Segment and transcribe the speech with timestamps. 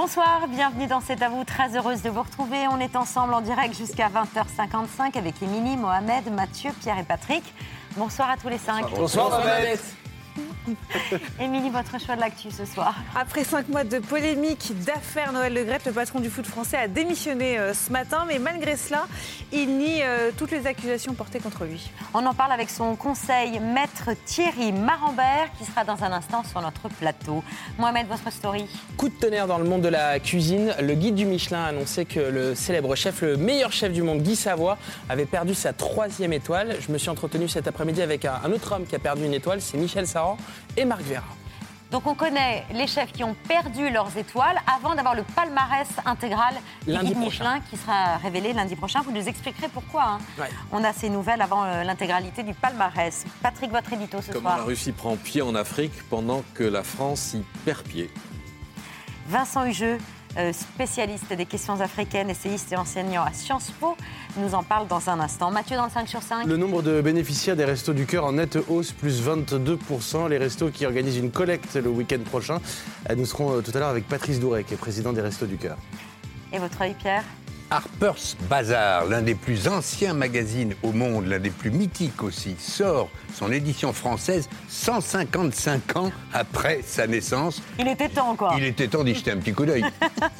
[0.00, 1.42] Bonsoir, bienvenue dans C'est à vous.
[1.42, 2.68] Très heureuse de vous retrouver.
[2.70, 7.42] On est ensemble en direct jusqu'à 20h55 avec Émilie, Mohamed, Mathieu, Pierre et Patrick.
[7.96, 8.88] Bonsoir à tous les cinq.
[8.94, 9.42] Bonsoir.
[11.40, 15.64] Émilie, votre choix de l'actu ce soir Après cinq mois de polémique, d'affaires, Noël Le
[15.64, 18.24] Gret, le patron du foot français, a démissionné euh, ce matin.
[18.26, 19.06] Mais malgré cela,
[19.52, 21.90] il nie euh, toutes les accusations portées contre lui.
[22.14, 26.60] On en parle avec son conseil, maître Thierry Marambert, qui sera dans un instant sur
[26.60, 27.42] notre plateau.
[27.78, 30.74] Mohamed, votre story Coup de tonnerre dans le monde de la cuisine.
[30.80, 34.22] Le guide du Michelin a annoncé que le célèbre chef, le meilleur chef du monde,
[34.22, 34.76] Guy Savoy,
[35.08, 36.76] avait perdu sa troisième étoile.
[36.80, 39.34] Je me suis entretenu cet après-midi avec un, un autre homme qui a perdu une
[39.34, 40.36] étoile, c'est Michel Saran
[40.76, 41.22] et Marc Vera.
[41.90, 46.54] Donc on connaît les chefs qui ont perdu leurs étoiles avant d'avoir le palmarès intégral
[46.84, 47.14] du Lundi.
[47.14, 49.00] Michelin qui sera révélé lundi prochain.
[49.00, 50.04] Vous nous expliquerez pourquoi.
[50.04, 50.18] hein.
[50.38, 50.50] Ouais.
[50.70, 53.24] On a ces nouvelles avant euh, l'intégralité du palmarès.
[53.42, 54.58] Patrick, votre édito ce Comment soir.
[54.58, 58.10] la Russie prend pied en Afrique pendant que la France y perd pied?
[59.26, 59.96] Vincent Hugeux,
[60.52, 63.96] spécialiste des questions africaines, essayiste et enseignant à Sciences Po,
[64.36, 65.50] nous en parle dans un instant.
[65.50, 66.46] Mathieu dans le 5 sur 5.
[66.46, 70.28] Le nombre de bénéficiaires des Restos du Cœur en nette hausse, plus 22%.
[70.28, 72.60] Les restos qui organisent une collecte le week-end prochain.
[73.10, 75.46] Euh, Nous serons euh, tout à l'heure avec Patrice Douret, qui est président des Restos
[75.46, 75.76] du Cœur.
[76.52, 77.24] Et votre œil, Pierre?
[77.70, 83.08] Harper's Bazaar, l'un des plus anciens magazines au monde, l'un des plus mythiques aussi, sort
[83.34, 87.62] son édition française 155 ans après sa naissance.
[87.78, 88.54] Il était temps, quoi.
[88.56, 89.84] Il était temps d'y jeter un petit coup d'œil.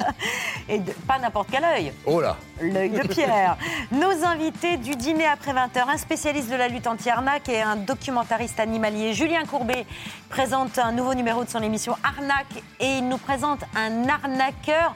[0.69, 1.93] Et de- pas n'importe quel œil.
[2.05, 3.57] Oh là L'œil de Pierre.
[3.91, 8.59] Nos invités du dîner après 20h, un spécialiste de la lutte anti-arnaque et un documentariste
[8.59, 9.85] animalier, Julien Courbet,
[10.29, 14.93] présente un nouveau numéro de son émission Arnaque et il nous présente un arnaqueur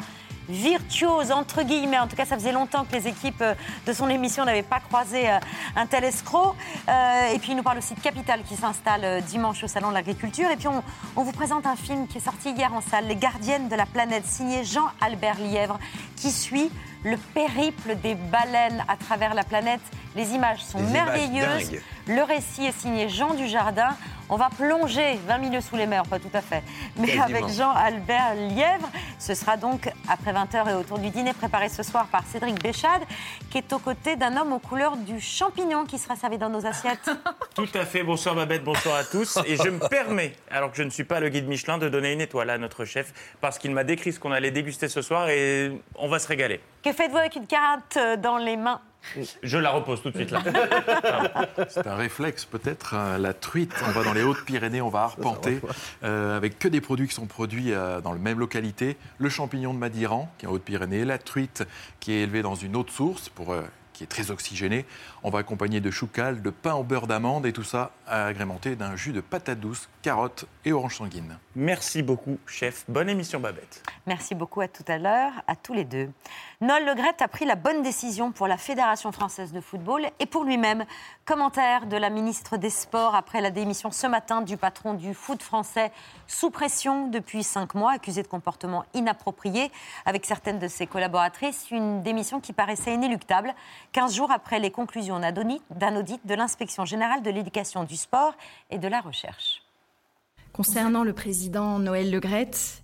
[0.49, 1.99] virtuose, entre guillemets.
[1.99, 3.53] En tout cas, ça faisait longtemps que les équipes euh,
[3.87, 5.39] de son émission n'avaient pas croisé euh,
[5.75, 6.55] un tel escroc.
[6.87, 9.93] Euh, et puis, il nous parle aussi de Capital qui s'installe dimanche au Salon de
[9.93, 10.49] l'Agriculture.
[10.51, 10.83] Et puis, on,
[11.15, 13.85] on vous présente un film qui est sorti hier en salle, Les Gardiennes de la
[13.85, 15.79] planète, signé Jean-Albert Lièvre,
[16.15, 16.71] qui suit
[17.03, 19.81] le périple des baleines à travers la planète.
[20.15, 21.71] Les images sont merveilleuses.
[22.07, 23.95] Le récit est signé Jean Dujardin.
[24.29, 26.63] On va plonger 20 milieux sous les mers, pas tout à fait,
[26.97, 27.23] mais Quasiment.
[27.23, 28.89] avec Jean-Albert Lièvre.
[29.19, 33.01] Ce sera donc après 20h et autour du dîner préparé ce soir par Cédric Béchade,
[33.51, 36.65] qui est aux côtés d'un homme aux couleurs du champignon qui sera servi dans nos
[36.65, 37.09] assiettes.
[37.55, 38.03] Tout à fait.
[38.03, 39.37] Bonsoir Babette, bonsoir à tous.
[39.45, 42.13] Et je me permets, alors que je ne suis pas le guide Michelin, de donner
[42.13, 45.29] une étoile à notre chef parce qu'il m'a décrit ce qu'on allait déguster ce soir
[45.29, 46.61] et on va se régaler.
[46.83, 48.81] Que faites-vous avec une carotte euh, dans les mains?
[49.41, 50.41] Je la repose tout de suite là.
[51.67, 52.93] C'est un réflexe peut-être.
[52.93, 55.59] hein, La truite, on va dans les Hautes-Pyrénées, on va arpenter
[56.03, 58.95] euh, avec que des produits qui sont produits euh, dans la même localité.
[59.17, 61.65] Le champignon de Madiran, qui est en Hautes-Pyrénées, la truite
[61.99, 64.85] qui est élevée dans une autre source pour, euh, qui est très oxygénée.
[65.23, 68.95] On va accompagner de choucal, de pain au beurre d'amande et tout ça agrémenté d'un
[68.95, 71.37] jus de patate douce, carottes et orange sanguine.
[71.55, 72.85] Merci beaucoup, chef.
[72.87, 73.83] Bonne émission Babette.
[74.07, 76.09] Merci beaucoup à tout à l'heure, à tous les deux.
[76.61, 80.25] Noël Le Graët a pris la bonne décision pour la Fédération française de football et
[80.25, 80.85] pour lui-même.
[81.25, 85.41] Commentaire de la ministre des Sports après la démission ce matin du patron du foot
[85.41, 85.91] français,
[86.27, 89.71] sous pression depuis cinq mois, accusé de comportement inapproprié
[90.05, 91.69] avec certaines de ses collaboratrices.
[91.71, 93.53] Une démission qui paraissait inéluctable,
[93.93, 98.35] 15 jours après les conclusions d'un audit- de l'inspection générale de l'éducation, du sport
[98.71, 99.61] et de la recherche.
[100.51, 102.83] Concernant le président Noël Le Graët,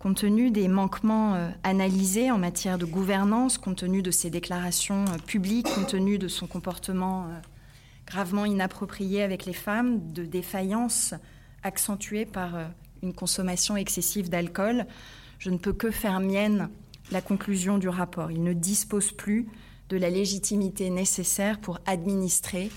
[0.00, 5.04] compte tenu des manquements euh, analysés en matière de gouvernance, compte tenu de ses déclarations
[5.08, 7.38] euh, publiques, compte tenu de son comportement euh,
[8.06, 11.14] gravement inapproprié avec les femmes, de défaillances
[11.62, 12.52] accentuées par
[13.02, 14.86] une consommation excessive d'alcool,
[15.38, 16.70] je ne peux que faire mienne
[17.10, 18.30] la conclusion du rapport.
[18.30, 19.46] Il ne dispose plus
[19.88, 22.70] de la légitimité nécessaire pour administrer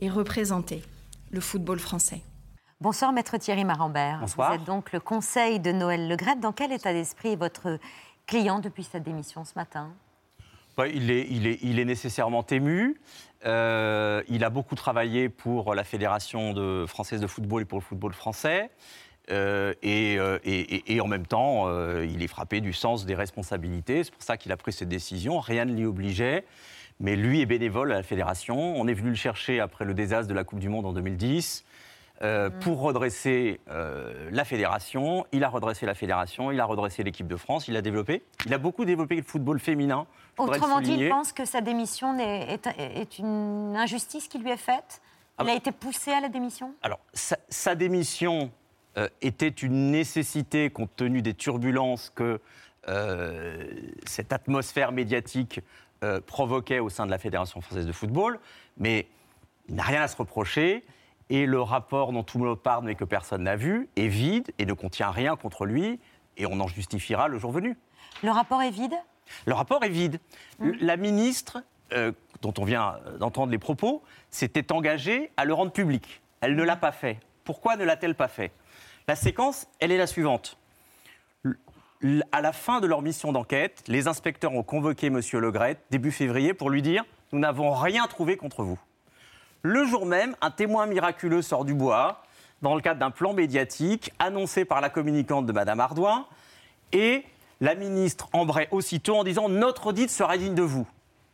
[0.00, 0.82] et représenter
[1.30, 2.20] le football français.
[2.80, 4.18] Bonsoir, maître Thierry Marambert.
[4.20, 4.50] Bonsoir.
[4.50, 6.40] Vous êtes donc le conseil de Noël Le Graët.
[6.40, 7.78] Dans quel état d'esprit est votre
[8.26, 9.92] client depuis sa démission ce matin?
[10.76, 13.00] Ouais, il, est, il, est, il est nécessairement ému.
[13.44, 17.84] Euh, il a beaucoup travaillé pour la Fédération de, française de football et pour le
[17.84, 18.70] football français.
[19.30, 24.04] Euh, et, euh, et- en même temps, euh, il est frappé du sens des responsabilités.
[24.04, 25.38] C'est pour ça qu'il a pris cette décision.
[25.38, 26.44] Rien ne l'y obligeait.
[27.00, 28.56] Mais lui est bénévole à la fédération.
[28.76, 31.64] On est venu le chercher après le désastre de la Coupe du Monde en 2010
[32.22, 35.26] euh, pour redresser euh, la fédération.
[35.32, 38.22] Il a redressé la fédération, il a redressé l'équipe de France, il a développé.
[38.46, 40.06] Il a beaucoup développé le football féminin.
[40.38, 45.00] Autrement dit, il pense que sa démission est, est une injustice qui lui est faite?
[45.38, 46.74] Ah Il a été poussé à la démission?
[46.82, 48.50] Alors, sa, sa démission
[48.96, 52.40] euh, était une nécessité compte tenu des turbulences que
[52.88, 53.66] euh,
[54.06, 55.60] cette atmosphère médiatique
[56.04, 58.38] euh, provoquait au sein de la Fédération française de football,
[58.76, 59.06] mais
[59.68, 60.84] il n'a rien à se reprocher.
[61.30, 64.50] Et le rapport dont tout le monde parle mais que personne n'a vu est vide
[64.58, 65.98] et ne contient rien contre lui,
[66.36, 67.76] et on en justifiera le jour venu.
[68.22, 68.94] Le rapport est vide?
[69.46, 70.18] Le rapport est vide.
[70.60, 71.62] L- La ministre,
[72.42, 76.20] dont on vient d'entendre les propos, s'était engagée à le rendre public.
[76.40, 77.18] Elle ne l'a pas fait.
[77.44, 78.50] Pourquoi ne l'a-t-elle pas fait?
[79.08, 80.56] La séquence, elle est la suivante.
[82.32, 85.20] À la fin de leur mission d'enquête, les inspecteurs ont convoqué M.
[85.34, 88.78] Legret début février pour lui dire Nous n'avons rien trouvé contre vous.
[89.62, 92.22] Le jour même, un témoin miraculeux sort du bois
[92.62, 96.26] dans le cadre d'un plan médiatique annoncé par la communicante de Mme Ardouin.
[96.92, 97.24] Et
[97.60, 100.86] la ministre embraye aussitôt en disant Notre audit sera digne de vous.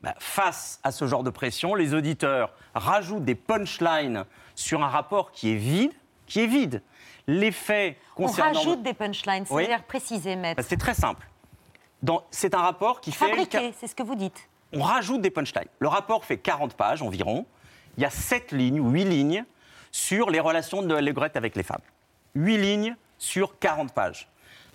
[0.02, 4.24] Ben, face à ce genre de pression, les auditeurs rajoutent des punchlines
[4.54, 5.92] sur un rapport qui est vide,
[6.26, 6.82] qui est vide.
[7.28, 8.58] Les faits On concernant...
[8.58, 9.64] rajoute des punchlines, Oui.
[9.64, 10.56] c'est-à-dire préciser, maître.
[10.60, 11.28] Ben, c'est très simple.
[12.02, 13.26] Dans- C'est un rapport qui fait...
[13.26, 14.48] Fabriqué, c'est ce que vous dites.
[14.72, 15.68] On rajoute des punchlines.
[15.78, 17.46] Le rapport fait 40 pages environ.
[17.96, 19.44] Il y a 7 lignes ou 8 lignes
[19.92, 21.80] sur les relations de Noël Le Graët avec les femmes.
[22.34, 24.28] 8 lignes sur 40 pages.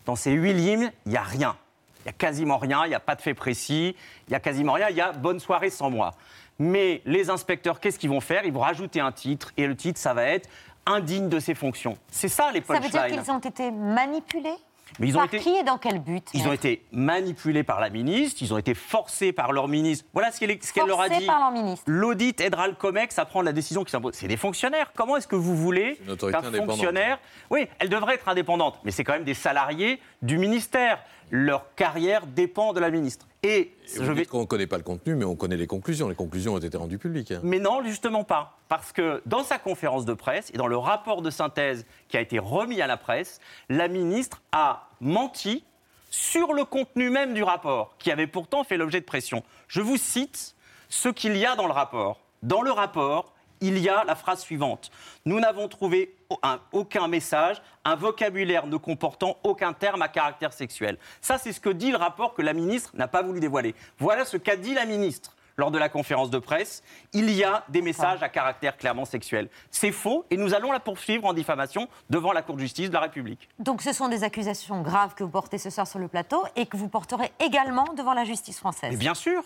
[0.05, 1.55] Dans ces 8 lignes, il n'y a rien.
[2.01, 3.95] Il n'y a quasiment rien, il n'y a pas de fait précis,
[4.27, 6.11] il n'y a quasiment rien, il y a bonne soirée sans moi.
[6.59, 8.43] Mais les inspecteurs, qu'est-ce qu'ils vont faire?
[8.45, 10.49] Ils vont rajouter un titre, et le titre, ça va être
[10.85, 11.97] indigne de ses fonctions.
[12.11, 13.21] C'est ça les Ça veut dire punchlines.
[13.21, 14.53] qu'ils ont été manipulés
[14.99, 17.79] Mais ils ont Par été- qui et dans quel but Ils ont été manipulés par
[17.79, 20.05] la ministre, ils ont été forcés par leur ministre.
[20.13, 20.49] Voilà ce qu'elle
[20.85, 21.25] leur a Forcés dit.
[21.25, 21.83] par leur ministre.
[21.87, 24.13] L'audit aidera le COMEX à prendre la décision qui s'impose.
[24.13, 24.91] C'est des fonctionnaires.
[24.95, 27.17] Comment est-ce que vous voulez qu'un fonctionnaire.
[27.49, 30.99] Oui, elle devrait être indépendante, mais c'est quand même des salariés du ministère.
[31.31, 33.25] Leur carrière dépend de la ministre.
[33.45, 34.21] Et Et je vous vais.
[34.21, 36.07] dites qu'on ne connaît pas le contenu, mais on connaît les conclusions.
[36.07, 37.31] Les conclusions ont été rendues publiques.
[37.31, 37.41] hein.
[37.43, 38.57] Mais non, justement pas.
[38.69, 42.21] Parce que dans sa conférence de presse et dans le rapport de synthèse qui a
[42.21, 45.65] été remis à la presse, la ministre a menti
[46.09, 49.43] sur le contenu même du rapport, qui avait pourtant fait l'objet de pression.
[49.67, 50.55] Je vous cite
[50.87, 52.21] ce qu'il y a dans le rapport.
[52.43, 53.32] Dans le rapport,
[53.63, 54.91] il y a la phrase suivante.
[55.25, 60.53] Nous n'avons trouvé au- un- aucun message, un vocabulaire ne comportant aucun terme à caractère
[60.53, 60.97] sexuel.
[61.21, 63.73] Ça, c'est ce que dit le rapport que la ministre n'a pas voulu dévoiler.
[63.97, 66.81] Voilà ce qu'a dit la ministre lors de la conférence de presse.
[67.13, 69.49] Il y a des messages à caractère clairement sexuel.
[69.69, 72.93] C'est faux et nous allons la poursuivre en diffamation devant la Cour de justice de
[72.95, 73.47] la République.
[73.59, 76.65] Donc ce sont des accusations graves que vous portez ce soir sur le plateau et
[76.65, 78.89] que vous porterez également devant la justice française.
[78.91, 79.43] Mais bien sûr,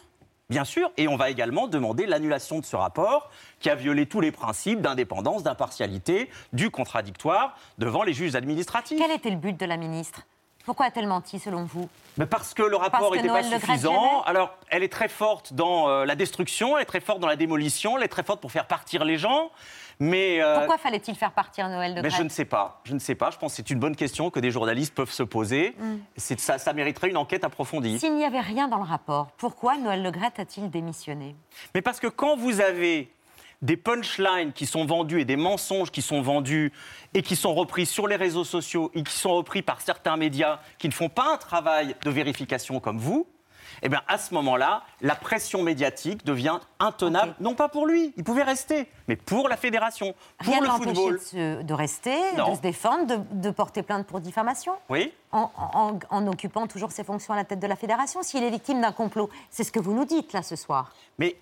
[0.49, 0.91] bien sûr.
[0.97, 3.29] Et on va également demander l'annulation de ce rapport
[3.59, 8.97] qui a violé tous les principes d'indépendance, d'impartialité, du contradictoire devant les juges administratifs.
[8.97, 10.21] Quel était le but de la ministre?
[10.67, 11.87] Pourquoi a-t-elle menti selon vous
[12.17, 14.21] Mais parce que le rapport n'était pas suffisant.
[14.23, 17.37] Alors, elle est très forte dans euh, la destruction, elle est très forte dans la
[17.37, 19.49] démolition, elle est très forte pour faire partir les gens.
[20.01, 22.81] Mais euh, Pourquoi fallait-il faire partir Noël de mais je ne sais pas.
[22.83, 23.31] Je ne sais pas.
[23.31, 25.73] Je pense que c'est une bonne question que des journalistes peuvent se poser.
[25.79, 25.95] Mm.
[26.17, 27.97] C'est ça, ça mériterait une enquête approfondie.
[27.97, 31.33] S'il n'y avait rien dans le rapport, pourquoi Noël Le a-t-il démissionné?
[31.73, 33.09] Mais parce que quand vous avez
[33.61, 36.71] des punchlines qui sont vendus et des mensonges qui sont vendus
[37.13, 40.59] et qui sont repris sur les réseaux sociaux et qui sont repris par certains médias
[40.77, 43.25] qui ne font pas un travail de vérification comme vous,
[43.83, 48.23] eh bien à ce moment-là, la pression médiatique devient intenable, non pas pour lui, il
[48.23, 51.13] pouvait rester, mais pour la fédération, pour Rien ne le football.
[51.13, 52.51] de, se- de rester, Non.
[52.51, 56.91] de se défendre, de, de porter plainte pour diffamation Oui en, en- en occupant toujours
[56.91, 58.23] ses fonctions à la tête de la fédération.
[58.23, 60.93] S'il est victime d'un complot, c'est ce que vous nous dites là ce soir.
[61.19, 61.35] Mais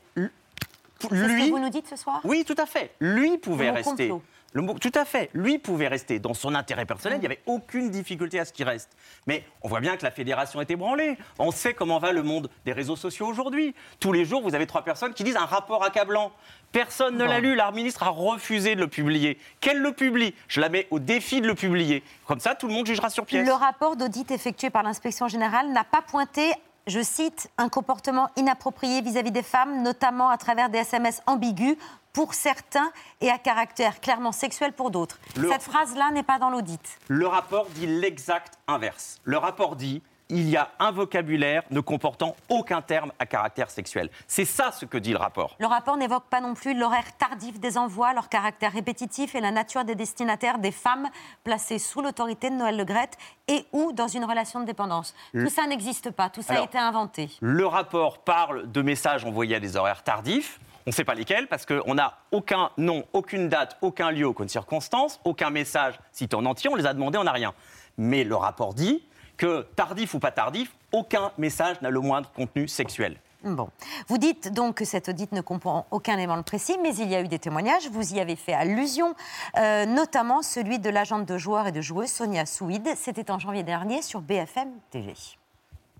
[1.04, 2.22] l- C'est ce lui, que vous nous dites ce soir?
[2.24, 2.92] Oui, tout à fait.
[3.00, 4.10] Lui pouvait rester.
[4.10, 4.22] complot.
[4.54, 5.30] Le mot- tout à fait.
[5.34, 7.18] Lui pouvait rester dans son intérêt personnel.
[7.18, 8.90] Il n'y avait aucune difficulté à ce qu'il reste.
[9.28, 11.18] Mais on voit bien que la fédération est ébranlée.
[11.40, 13.76] On sait comment va le monde des réseaux sociaux aujourd'hui.
[14.00, 16.32] Tous les jours, vous avez trois personnes qui disent un rapport accablant.
[16.72, 17.56] Personne ne l'a lu.
[17.56, 19.38] La ministre a refusé de le publier.
[19.60, 20.34] Qu'elle le publie?
[20.48, 22.02] Je la mets au défi de le publier.
[22.26, 23.46] Comme ça, tout le monde jugera sur pièce.
[23.46, 26.54] Le rapport d'audit effectué par l'inspection générale n'a pas pointé,
[26.88, 31.76] je cite, un comportement inapproprié vis-à-vis des femmes, notamment à travers des SMS ambigus
[32.14, 35.20] pour certains et à caractère clairement sexuel pour d'autres.
[35.36, 36.80] Le- Cette phrase-là n'est pas dans l'audit.
[37.08, 39.20] Le rapport dit l'exact inverse.
[39.24, 44.10] Le rapport dit il y a un vocabulaire ne comportant aucun terme à caractère sexuel.
[44.28, 45.56] C'est ça ce que dit le rapport.
[45.60, 49.52] Le rapport n'évoque pas non plus l'horaire tardif des envois, leur caractère répétitif et la
[49.52, 51.10] nature des destinataires des femmes
[51.44, 53.18] placées sous l'autorité de Noël Le Graët
[53.48, 55.14] et ou dans une relation de dépendance.
[55.34, 57.30] Tout ça n'existe pas, tout ça a été inventé.
[57.42, 60.60] Le rapport parle de messages envoyés à des horaires tardifs.
[60.88, 64.50] On ne sait pas lesquels parce qu'on n'a aucun nom, aucune date, aucun lieu, aucune
[64.50, 66.70] circonstance, aucun message cité en entier.
[66.72, 67.54] On les a demandés, on n'a rien.
[67.98, 69.04] Mais le rapport dit
[69.38, 73.18] que tardif ou pas tardif, aucun message n'a le moindre contenu sexuel.
[73.44, 73.70] Bon.
[74.08, 77.22] Vous dites donc que cette audit ne comprend aucun élément précis, mais il y a
[77.22, 79.14] eu des témoignages, vous y avez fait allusion,
[79.58, 82.88] euh, notamment celui de l'agente de joueurs et de joueuses Sonia Souid.
[82.96, 85.14] C'était en janvier dernier sur BFM TV.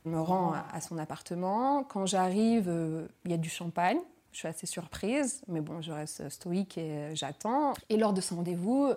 [0.06, 1.84] Je me rends à- à son appartement.
[1.84, 4.00] Quand j'arrive, euh, il y a du champagne.
[4.36, 7.74] Je suis assez surprise, mais bon, je reste stoïque et euh, j'attends.
[7.88, 8.92] Et lors de ce rendez-vous,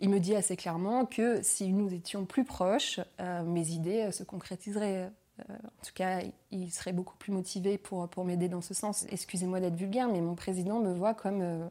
[0.00, 4.10] il me dit assez clairement que si nous étions plus proches, euh, mes idées euh,
[4.10, 5.10] se concrétiseraient.
[5.48, 6.20] En tout cas,
[6.50, 9.06] il serait beaucoup plus motivé pour, pour m'aider dans ce sens.
[9.08, 11.70] Excusez-moi d'être vulgaire, mais mon président me voit comme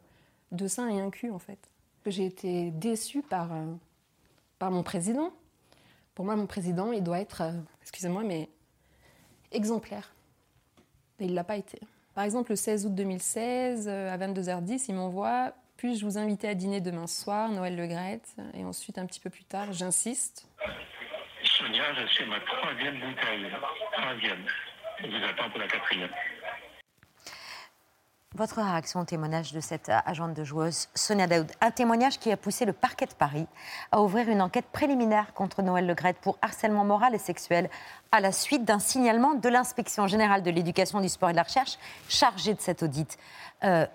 [0.52, 1.70] deux seins et un cul, en fait.
[2.08, 3.52] J'ai été déçue par,
[4.58, 5.32] par mon président.
[6.16, 7.44] Pour moi, mon président, il doit être,
[7.84, 8.50] excusez-moi, mais
[9.52, 10.12] exemplaire.
[11.20, 11.80] Et il ne l'a pas été.
[12.14, 16.54] Par exemple, le 16 août 2016, euh, à 22h10, il m'envoie Puis-je vous inviter à
[16.54, 20.48] dîner demain soir, Noël Le Graët Et ensuite, un petit peu plus tard, j'insiste.
[21.44, 21.84] Sonia,
[22.18, 23.48] c'est ma troisième bouteille.
[23.94, 24.46] Troisième.
[25.02, 26.10] Je vous attends pour la quatrième.
[28.34, 31.52] Votre réaction au témoignage de cette euh, agente de joueuse, Sonia Daoud?
[31.60, 33.46] Un témoignage qui a poussé le parquet de Paris
[33.92, 37.70] à ouvrir une enquête préliminaire contre Noël Le Graët pour harcèlement moral et sexuel
[38.14, 41.44] à la suite d'un signalement de l'inspection générale de l'éducation, du sport et de la
[41.44, 43.18] recherche chargée de cet audit.
[43.66, 43.86] Euh,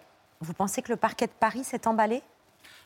[0.42, 2.22] vous pensez que le parquet de Paris s'est emballé?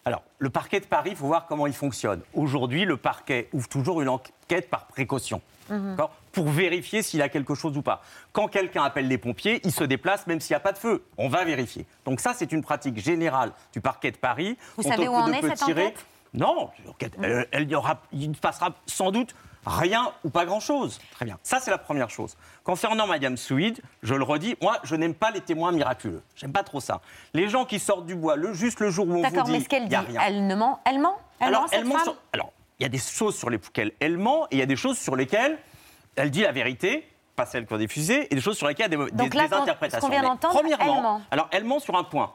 [0.04, 2.22] Alors, le parquet de Paris, il faut voir comment il fonctionne.
[2.32, 5.42] Aujourd'hui, le parquet ouvre toujours une enquête par précaution.
[5.68, 5.96] Mhm.
[6.32, 8.02] D'accord Pour vérifier s'il a quelque chose ou pas.
[8.32, 11.04] Quand quelqu'un appelle les pompiers, il se déplace même s'il n'y a pas de feu.
[11.18, 11.86] On va vérifier.
[12.04, 14.56] Donc ça, c'est une pratique générale du parquet de Paris.
[14.76, 16.06] Vous On savez où en est cette tirer- enquête?
[16.32, 16.70] Non,
[17.24, 19.34] euh, elle y aura, il ne passera sans doute
[19.66, 21.00] rien ou pas grand-chose.
[21.16, 21.36] Très bien.
[21.42, 22.36] Ça, c'est la première chose.
[22.62, 26.22] Concernant Madame Souid, je le redis, moi, je n'aime pas les témoins miraculeux.
[26.36, 27.00] J'aime pas trop ça.
[27.34, 29.50] Les gens qui sortent du bois le, juste le jour où on vous D'accord, dit
[29.52, 30.20] mais ce qu'elle dit, rien.
[30.24, 31.18] elle ne ment Elle ment?
[31.40, 32.04] Elle alors, ment, cette elle ment femme?
[32.04, 34.66] sur- alors, il y a des choses sur lesquelles elle ment et il y a
[34.66, 35.58] des choses sur lesquelles
[36.16, 38.98] elle dit la vérité, pas celle qu'on a diffusée, et des choses sur lesquelles il
[38.98, 40.08] y a des, Donc des- là, des interprétations.
[40.08, 41.22] vient Mais premièrement, elle ment.
[41.30, 42.32] alors elle ment sur un point.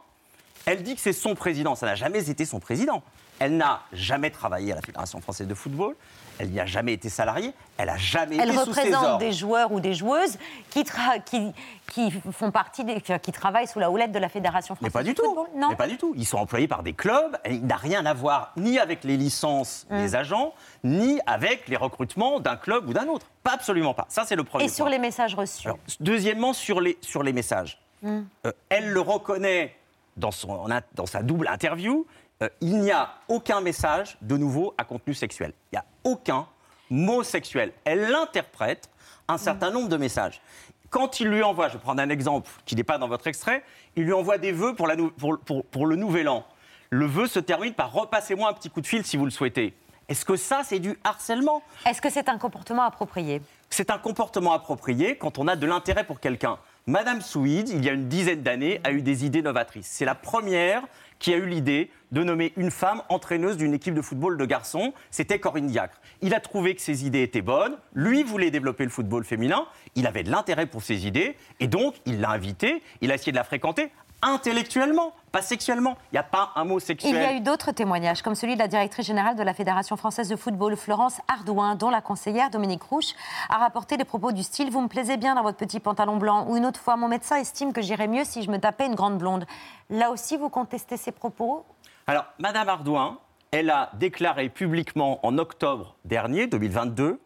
[0.66, 1.76] Elle dit que c'est son président.
[1.76, 3.04] Ça n'a jamais été son président.
[3.38, 5.96] Elle n'a jamais travaillé à la Fédération française de football.
[6.40, 7.54] Elle n'y a jamais été salariée.
[7.78, 10.38] Elle n'a jamais Elle été sous ses représente des joueurs ou des joueuses
[10.70, 11.54] qui, tra- qui,
[11.92, 15.04] qui font partie des, qui travaillent sous la houlette de la Fédération Mais française pas
[15.04, 15.24] du tout.
[15.26, 15.48] football.
[15.56, 15.70] Non.
[15.70, 16.14] Mais pas du tout.
[16.18, 17.38] Ils sont employés par des clubs.
[17.46, 20.02] et Il n'a rien à voir ni avec les licences Hum.
[20.02, 23.28] des agents, ni avec les recrutements d'un club ou d'un autre.
[23.44, 24.06] Pas absolument pas.
[24.10, 25.68] Ça, c'est le premier Et sur les messages reçus.
[25.68, 27.80] Alors, deuxièmement, sur les, sur les messages.
[28.04, 28.26] Hum.
[28.46, 29.76] Euh, elle le reconnaît
[30.18, 32.06] dans, son, dans sa double interview.
[32.42, 35.54] Euh, il n'y a aucun message de nouveau à contenu sexuel.
[35.72, 36.48] Il n'y a aucun
[36.90, 37.72] mot sexuel.
[37.86, 38.90] Elle interprète
[39.28, 40.42] un certain nombre de messages.
[40.90, 43.64] Quand il lui envoie, je vais prendre un exemple qui n'est pas dans votre extrait,
[43.96, 46.46] il lui envoie des vœux pour, la nou- pour- pour- pour le nouvel an.
[46.92, 49.74] Le vœu se termine par repassez-moi un petit coup de fil si vous le souhaitez.
[50.08, 51.64] Est-ce que ça, c'est du harcèlement?
[51.88, 53.42] Est-ce que c'est un comportement approprié?
[53.72, 56.60] C'est un comportement approprié quand on a de l'intérêt pour quelqu'un.
[56.88, 59.88] Madame Souid, il y a une dizaine d'années, a eu des idées novatrices.
[59.88, 60.84] C'est la première
[61.18, 64.94] qui a eu l'idée de nommer une femme entraîneuse d'une équipe de football de garçons.
[65.10, 66.00] C'était Corinne Diacre.
[66.22, 67.76] Il a trouvé que ses idées étaient bonnes.
[67.96, 69.66] Lui voulait développer le football féminin.
[69.96, 71.36] Il avait de l'intérêt pour ses idées.
[71.60, 72.84] Et donc, il l'a invitée.
[73.02, 73.92] Il a essayé de la fréquenter
[74.26, 75.96] intellectuellement, pas sexuellement.
[76.12, 77.16] Il n'y a pas un mot sexuel.
[77.16, 79.96] Il y a eu d'autres témoignages, comme celui de la directrice générale de la Fédération
[79.96, 83.14] française de football, Florence Ardouin, dont la conseillère Dominique Rouche
[83.50, 86.48] a rapporté des propos du style Vous me plaisez bien dans votre petit pantalon blanc,
[86.50, 88.96] ou une autre fois, mon médecin estime que j'irais mieux si je me tapais une
[88.96, 89.46] grande blonde.
[89.90, 91.64] Là aussi, vous contestez ces propos?
[92.08, 93.20] Alors, Madame Ardouin,
[93.52, 97.20] elle a déclaré publiquement en octobre dernier, 2022,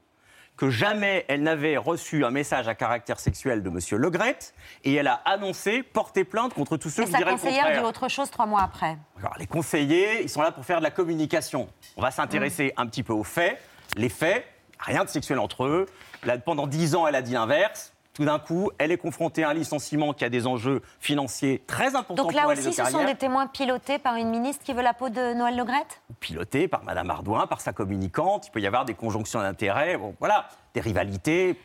[0.60, 4.94] que jamais elle n'avait reçu un message à caractère sexuel de Monsieur Le Graët, et
[4.94, 7.70] elle a annoncé porter plainte contre tous ceux Et qui sa diraient le conseillère dit
[7.70, 7.86] contraire.
[7.86, 8.98] autre chose trois mois après.
[9.20, 11.70] Alors, les conseillers, ils sont là pour faire de la communication.
[11.96, 13.58] On va s'intéresser un petit peu aux faits.
[13.96, 14.46] Les faits,
[14.82, 15.86] rien de sexuel entre eux.
[16.26, 17.94] Là, pendant dix ans, elle a dit l'inverse.
[18.20, 21.96] Tout d'un coup, elle est confrontée à un licenciement qui a des enjeux financiers très
[21.96, 24.62] importants Donc là pour elle et aussi, ce sont des témoins pilotés par une ministre
[24.66, 28.48] qui veut la peau de Noël Le Graët piloté par Madame Ardouin, par sa communicante.
[28.48, 31.58] Il peut y avoir des conjonctions d'intérêts, bon, voilà, des rivalités.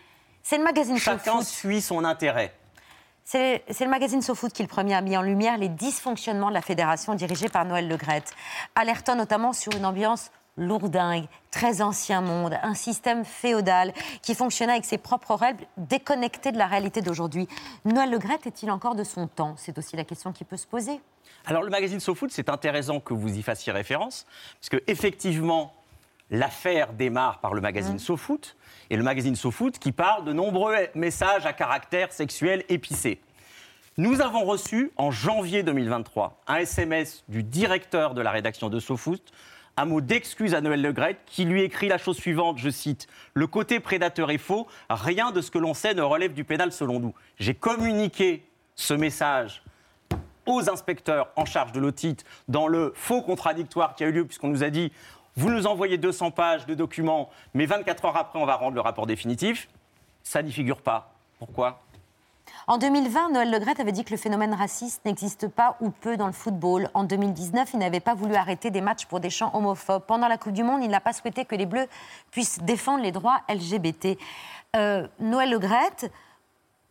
[0.44, 2.54] C'est le magazine Chacun suit son intérêt.
[3.24, 6.62] C'est le magazine SoFoot qui, le premier, a mis en lumière les dysfonctionnements de la
[6.62, 8.32] fédération dirigée par Noël Le Graët,
[8.76, 13.92] alertant notamment sur une ambiance lourdingue, très ancien monde, un système féodal
[14.22, 17.48] qui fonctionnait avec ses propres règles, déconnecté de la réalité d'aujourd'hui.
[17.84, 19.54] Noël Le Gret est-il encore de son temps?
[19.56, 21.00] C'est aussi la question qui peut se poser.
[21.46, 24.26] Alors le magazine SoFoot, c'est intéressant que vous y fassiez référence,
[24.60, 25.74] parce que effectivement,
[26.30, 28.56] l'affaire démarre par le magazine SoFoot,
[28.90, 33.20] et le magazine SoFoot qui parle de nombreux messages à caractère sexuel épicé.
[33.96, 39.22] Nous avons reçu en janvier 2023 un SMS du directeur de la rédaction de SoFoot,
[39.76, 43.46] un mot d'excuse à Noël Legrette qui lui écrit la chose suivante, je cite, Le
[43.46, 47.00] côté prédateur est faux, rien de ce que l'on sait ne relève du pénal selon
[47.00, 47.14] nous.
[47.38, 48.44] J'ai communiqué
[48.76, 49.62] ce message
[50.46, 54.48] aux inspecteurs en charge de l'OTIT dans le faux contradictoire qui a eu lieu puisqu'on
[54.48, 54.92] nous a dit
[55.36, 58.80] vous nous envoyez 200 pages de documents, mais 24 heures après, on va rendre le
[58.80, 59.68] rapport définitif.
[60.22, 61.12] Ça n'y figure pas.
[61.40, 61.82] Pourquoi?
[62.66, 66.26] En 2020, Noël Legrette avait dit que le phénomène raciste n'existe pas ou peu dans
[66.26, 66.88] le football.
[66.94, 70.04] En 2019, il n'avait pas voulu arrêter des matchs pour des chants homophobes.
[70.06, 71.86] Pendant la Coupe du Monde, il n'a pas souhaité que les Bleus
[72.30, 74.16] puissent défendre les droits LGBT.
[74.76, 76.10] Euh, Noël Legrette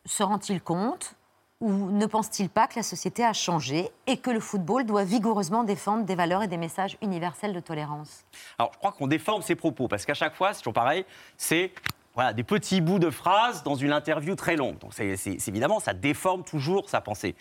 [0.06, 1.16] se rend-il compte
[1.60, 5.64] ou ne pense-t-il pas que la société a changé et que le football doit vigoureusement
[5.64, 8.26] défendre des valeurs et des messages universels de tolérance?
[8.60, 11.04] Alors, je crois qu'on déforme ses propos, parce qu'à chaque fois, c'est toujours pareil,
[11.38, 11.72] c'est
[12.16, 14.78] voilà, des petits bouts de phrases dans une interview très longue.
[14.80, 17.36] Donc, c'est, c'est- c'est- évidemment, ça déforme toujours sa pensée.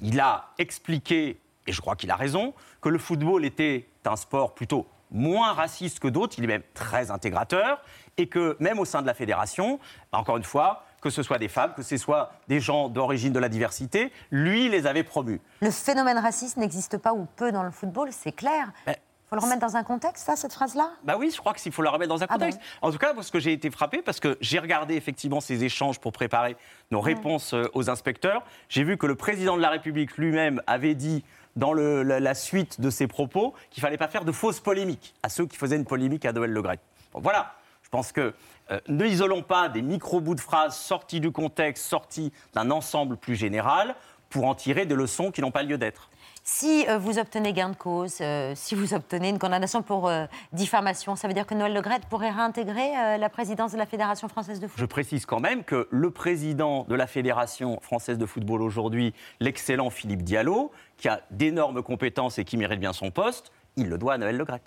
[0.00, 4.54] Il a expliqué, et je crois qu'il a raison, que le football était un sport
[4.54, 7.80] plutôt moins raciste que d'autres, il est même très intégrateur,
[8.16, 9.78] et que même au sein de la fédération,
[10.12, 13.38] encore une fois, que ce soit des femmes, que ce soit des gens d'origine de
[13.38, 15.40] la diversité, lui les avait promus.
[15.60, 18.72] Le phénomène raciste n'existe pas ou peu dans le football, c'est clair.
[18.86, 18.94] Il
[19.28, 20.90] faut le remettre dans un contexte, ça, cette phrase-là?
[21.02, 22.60] Bah oui, je crois qu'il faut la remettre dans un Ah contexte.
[22.80, 25.98] en tout cas, parce que j'ai été frappé, parce que j'ai regardé effectivement ces échanges
[25.98, 26.56] pour préparer
[26.92, 28.44] nos réponses euh, aux inspecteurs.
[28.68, 31.24] J'ai vu que le président de la République lui-même avait dit
[31.56, 35.14] dans le- la, la suite de ses propos qu'il fallait pas faire de fausses polémiques
[35.24, 36.78] à ceux qui faisaient une polémique à Noël Le Gret.
[37.12, 38.32] Bon, voilà, je pense que
[38.70, 43.34] euh, ne isolons pas des micro-bouts de phrases sortis du contexte, sortis d'un ensemble plus
[43.36, 43.96] général,
[44.28, 46.10] pour en tirer des leçons qui n'ont pas lieu d'être.
[46.48, 50.26] Si euh, vous obtenez gain de cause, euh, si vous obtenez une condamnation pour euh,
[50.52, 54.28] diffamation, ça veut dire que Noël Le Gret pourrait réintégrer la présidence de la Fédération
[54.28, 54.78] française de foot?
[54.78, 59.90] Je précise quand même que le président de la Fédération française de football aujourd'hui, l'excellent
[59.90, 64.14] Philippe Diallo, qui a d'énormes compétences et qui mérite bien son poste, il le doit
[64.14, 64.62] à Noël Le Gret.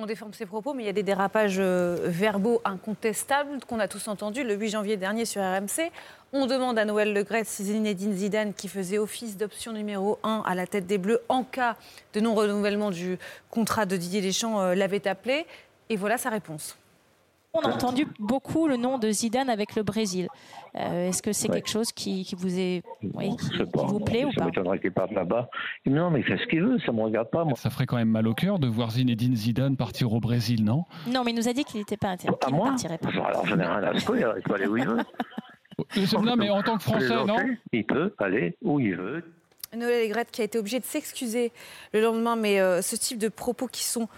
[0.00, 3.88] On déforme ses propos, mais il y a des dérapages euh, verbaux incontestables qu'on a
[3.88, 5.90] tous entendus le 8 janvier dernier sur RMC.
[6.32, 10.54] On demande à Noël Le si Zinedine Zidane, qui faisait office d'option numéro 1 à
[10.54, 11.74] la tête des Bleus en cas
[12.12, 13.18] de non-renouvellement du
[13.50, 15.46] contrat de Didier Deschamps, euh, l'avait appelé.
[15.88, 16.78] Et voilà sa réponse.
[17.64, 20.28] On a entendu beaucoup le nom de Zidane avec le Brésil.
[20.76, 21.56] Euh, Est-ce que c'est Ouais.
[21.56, 22.82] quelque chose qui, qui vous est,
[23.14, 23.82] oui, qui, Je sais qui pas.
[23.84, 25.48] vous plaît ou ça pas m'étonnerait qu'il parte là-bas.
[25.86, 27.54] Non, mais il fait ce qu'il veut, ça me regarde pas, moi.
[27.56, 30.84] Ça ferait quand même mal au cœur de voir Zinedine Zidane partir au Brésil, non?
[31.06, 33.08] Non, mais il nous a dit qu'il n'était pas inter- À ne moi partirait pas.
[33.10, 34.98] Alors, j'en ai rien à secouer, il peut aller où il veut.
[36.22, 37.36] Non, mais en tant que Français, non?
[37.72, 39.24] Il peut aller où il veut.
[39.76, 41.52] Noël Le Gret qui a été obligé de s'excuser
[41.92, 44.08] le lendemain, mais euh, ce type de propos qui sont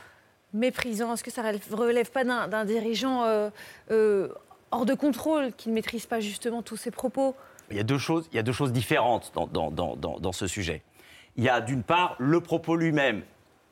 [0.52, 3.50] méprisants, est-ce que ça ne relève pas d'un dirigeant euh,
[3.90, 4.28] euh,
[4.70, 7.34] hors de contrôle qui ne maîtrise pas justement tous ses propos?
[7.70, 10.82] Il y a deux choses, il y a deux choses différentes dans ce sujet.
[11.36, 13.22] Il y a d'une part le propos lui-même.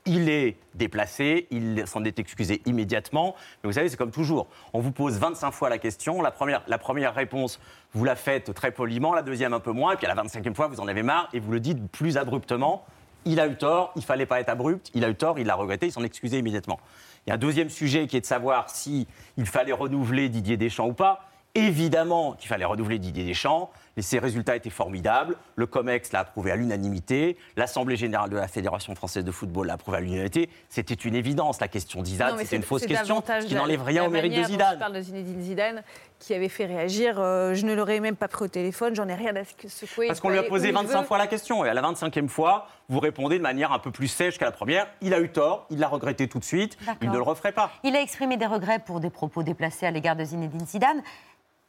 [0.07, 3.35] Il est déplacé, il s'en est excusé immédiatement.
[3.63, 4.47] Mais vous savez, c'est comme toujours.
[4.73, 6.23] On vous pose 25 fois la question.
[6.23, 7.61] La première, la première réponse,
[7.93, 9.93] vous la faites très poliment, la deuxième un peu moins.
[9.93, 12.17] Et puis à la 25e fois, vous en avez marre et vous le dites plus
[12.17, 12.87] abruptement.
[13.29, 15.55] Il a eu tort, il fallait pas être abrupt, il a eu tort, il l'a
[15.55, 16.81] regretté, il s'en excusé immédiatement.
[17.27, 20.57] Il y a un deuxième sujet qui est de savoir si il fallait renouveler Didier
[20.57, 21.21] Deschamps ou pas.
[21.55, 25.37] Évidemment qu'il fallait renouveler Didier Deschamps, et ses résultats étaient formidables.
[25.57, 29.75] Le COMEX l'a approuvé à l'unanimité, l'Assemblée générale de la Fédération française de football l'a
[29.75, 30.49] approuvé à l'unanimité.
[30.69, 31.61] C'était une évidence.
[31.61, 34.75] La question d'Izad, c'était une fausse question qui n'enlève rien au mérite de Zidane.
[34.75, 35.83] Je parle de Zinedine Zidane
[36.21, 37.19] qui avait fait réagir.
[37.19, 40.09] euh, je ne l'aurais même pas pris au téléphone, j'en ai rien à secouer.
[40.09, 41.07] Parce qu'on lui a posé aller où il 25 veut.
[41.07, 44.09] fois la question, et à la 25e fois, vous répondez de manière un peu plus
[44.09, 44.89] sèche qu'à la première.
[45.01, 47.71] Il a eu tort, il l'a regretté tout de suite, il ne le referait pas.
[47.85, 51.03] Il a exprimé des regrets pour des propos déplacés à l'égard de Zinedine Zidane.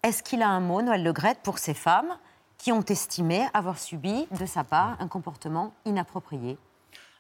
[0.02, 2.18] Est-ce qu'il a un mot, Noël Le Gret, pour ces femmes
[2.58, 6.58] qui ont estimé avoir subi de sa part un comportement inapproprié?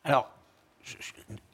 [0.05, 0.29] Alors,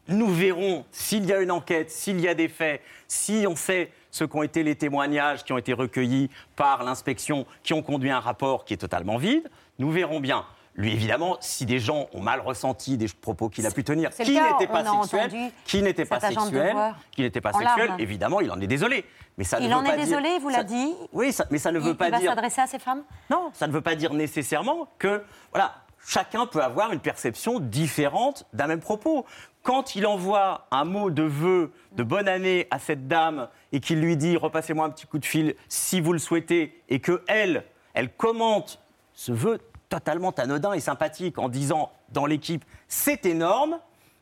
[0.08, 3.92] nous verrons s'il y a une enquête, s'il y a des faits, si on sait
[4.12, 8.20] ce qu'ont été les témoignages qui ont été recueillis par l'inspection, qui ont conduit un
[8.20, 9.50] rapport qui est totalement vide.
[9.80, 10.46] Nous verrons bien.
[10.78, 14.34] Lui, évidemment, si des gens ont mal ressenti des propos qu'il a pu tenir, qui
[14.36, 18.42] cas, n'étaient pas sexuels, entendu qui n'étaient pas sexuels, devoir qui n'étaient pas sexuels, évidemment,
[18.42, 19.06] il en est désolé.
[19.38, 21.32] Mais ça ne Il veut en est pas dire- désolé, il vous l'a dit Oui,
[21.32, 22.30] ça- mais ça ne Il, veut il pas va dire.
[22.30, 23.04] s'adresser à ces femmes?
[23.30, 28.46] Non, ça ne veut pas dire nécessairement que voilà, chacun peut avoir une perception différente
[28.52, 29.26] d'un même propos.
[29.64, 34.00] Quand il envoie un mot de vœu de bonne année à cette dame et qu'il
[34.02, 37.64] lui dit repassez-moi un petit coup de fil si vous le souhaitez, et que elle,
[37.94, 38.80] elle commente
[39.14, 39.60] ce vœu
[40.00, 43.80] totalement anodin et sympathique en disant dans l'équipe c'est énorme,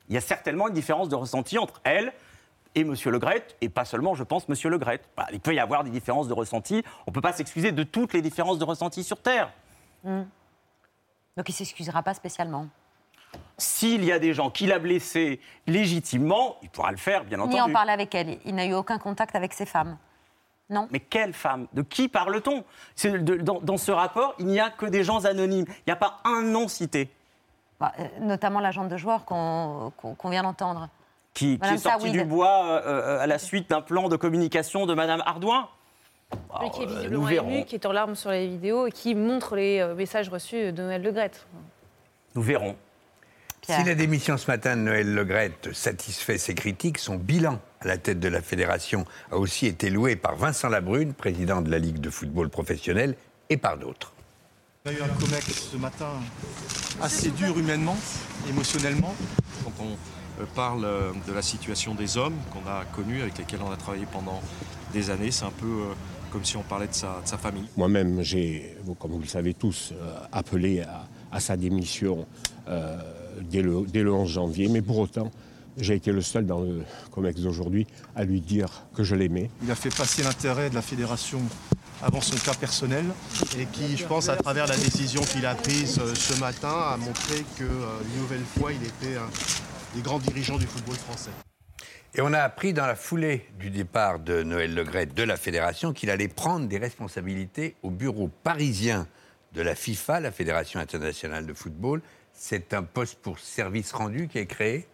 [0.07, 2.13] il y a certainement une différence de ressenti entre elle
[2.75, 2.95] et M.
[3.05, 4.55] Le Gret, et pas seulement, je pense, M.
[4.71, 5.01] Le Gret.
[5.31, 6.83] Il peut y avoir des différences de ressenti.
[7.05, 9.51] On ne peut pas s'excuser de toutes les différences de ressenti sur Terre.
[10.03, 10.23] Hmm.
[11.37, 12.67] Donc il s'excusera pas spécialement.
[13.57, 17.55] S'il y a des gens qui l'a blessé légitimement, il pourra le faire, bien entendu.
[17.55, 18.39] Ni en parler avec elle.
[18.45, 19.97] Il n'a eu aucun contact avec ces femmes.
[20.69, 20.87] Non.
[20.91, 21.67] Mais quelle femme?
[21.73, 22.63] De qui parle-t-on?
[23.41, 25.65] Dans, dans ce rapport, il n'y a que des gens anonymes.
[25.69, 27.09] Il n'y a pas un nom cité
[27.79, 29.91] Bah, euh, notamment l'agent de joueur qu'on
[30.29, 30.89] vient d'entendre.
[31.33, 34.85] qui, qui est sorti du bois euh, euh, à la suite d'un plan de communication
[34.85, 35.67] de Madame Ardouin.
[36.61, 37.49] Lui qui est euh, visiblement nous verrons.
[37.51, 40.71] ému, qui est en larmes sur les vidéos et qui montre les euh, messages reçus
[40.71, 41.31] de Noël Le Gret.
[42.35, 42.75] Nous verrons.
[43.61, 47.97] Si la démission ce matin de Noël Legrette satisfait ses critiques, son bilan à la
[47.97, 51.99] tête de la fédération a aussi été loué par Vincent Labrune, président de la Ligue
[51.99, 53.15] de football professionnel,
[53.49, 54.13] et par d'autres.
[54.85, 56.09] On a eu un COMEX ce matin
[57.01, 57.97] assez dur humainement,
[58.49, 59.15] émotionnellement.
[59.63, 63.61] Quand on euh, parle euh, de la situation des hommes qu'on a connus, avec lesquels
[63.65, 64.41] on a travaillé pendant
[64.91, 65.93] des années, c'est un peu euh,
[66.31, 67.67] comme si on parlait de sa, de sa famille.
[67.77, 69.93] Moi-même, j'ai, comme vous le savez tous,
[70.31, 72.25] appelé à, à sa démission
[72.67, 72.97] euh,
[73.41, 75.31] dès, le, dès le 11 janvier, mais pour autant,
[75.77, 79.49] j'ai été le seul dans le COMEX d'aujourd'hui à lui dire que je l'aimais.
[79.63, 81.41] Il a fait passer l'intérêt de la fédération
[82.01, 83.05] avant son cas personnel
[83.57, 86.97] et qui, je pense, à travers la décision qu'il a prise euh, ce matin, a
[86.97, 89.29] montré que, euh, une nouvelle fois, il était un
[89.95, 91.31] des grands dirigeants du football français.
[92.15, 95.93] Et on a appris dans la foulée du départ de Noël Legrette de la fédération
[95.93, 99.07] qu'il allait prendre des responsabilités au bureau parisien
[99.53, 102.01] de la FIFA, la Fédération internationale de football.
[102.33, 104.87] C'est un poste pour service rendu qui est créé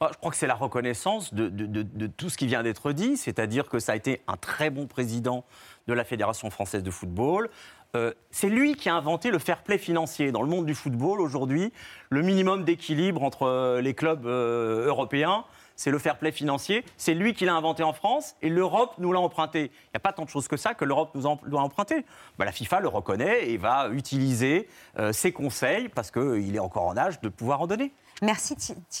[0.00, 3.80] Je crois que c'est la reconnaissance de, tout ce qui vient d'être dit, c'est-à-dire que
[3.80, 5.44] ça a été un très bon président
[5.88, 7.50] de la Fédération française de football.
[7.96, 10.30] Euh, c'est lui qui a inventé le fair play financier.
[10.30, 11.72] Dans le monde du football, aujourd'hui,
[12.10, 16.84] le minimum d'équilibre entre euh, les clubs euh, européens, c'est le fair play financier.
[16.96, 19.62] C'est lui qui l'a inventé en France et l'Europe nous l'a emprunté.
[19.62, 22.04] Il n'y a pas tant de choses que ça que l'Europe nous doit emprunter.
[22.38, 24.68] Bah, la FIFA le reconnaît et va utiliser
[25.12, 27.92] ses conseils parce qu'il est encore en âge de pouvoir en donner.
[28.20, 28.56] Merci,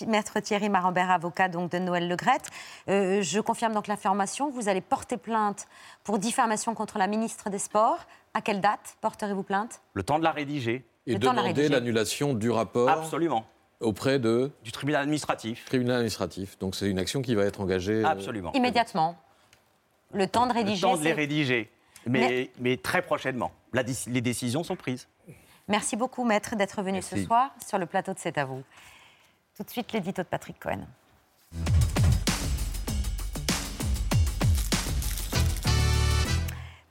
[0.06, 2.50] maître Thierry Marambert, avocat donc de Noël Legrette.
[2.88, 4.50] Euh, je confirme donc l'information.
[4.50, 5.66] Vous allez porter plainte
[6.04, 8.06] pour diffamation contre la ministre des Sports.
[8.34, 9.80] À quelle date porterez-vous plainte?
[9.94, 10.84] Le temps de la rédiger.
[11.06, 13.46] Et Le demander l'annulation du rapport Absolument.
[13.80, 14.52] auprès de...
[14.62, 15.64] Du tribunal administratif.
[15.64, 16.58] Tribunal administratif.
[16.58, 18.04] Donc c'est une action qui va être engagée...
[18.04, 18.52] euh, Absolument.
[18.52, 19.16] Immédiatement.
[20.12, 20.86] Le temps de rédiger.
[20.86, 21.72] Le temps de les rédiger.
[22.06, 23.50] Mais, mais très prochainement.
[23.72, 25.08] La les décisions sont prises.
[25.66, 28.62] Merci beaucoup, maître, d'être venu ce soir sur le plateau de C'est à vous.
[29.58, 30.86] Tout de suite, l'édito de Patrick Cohen.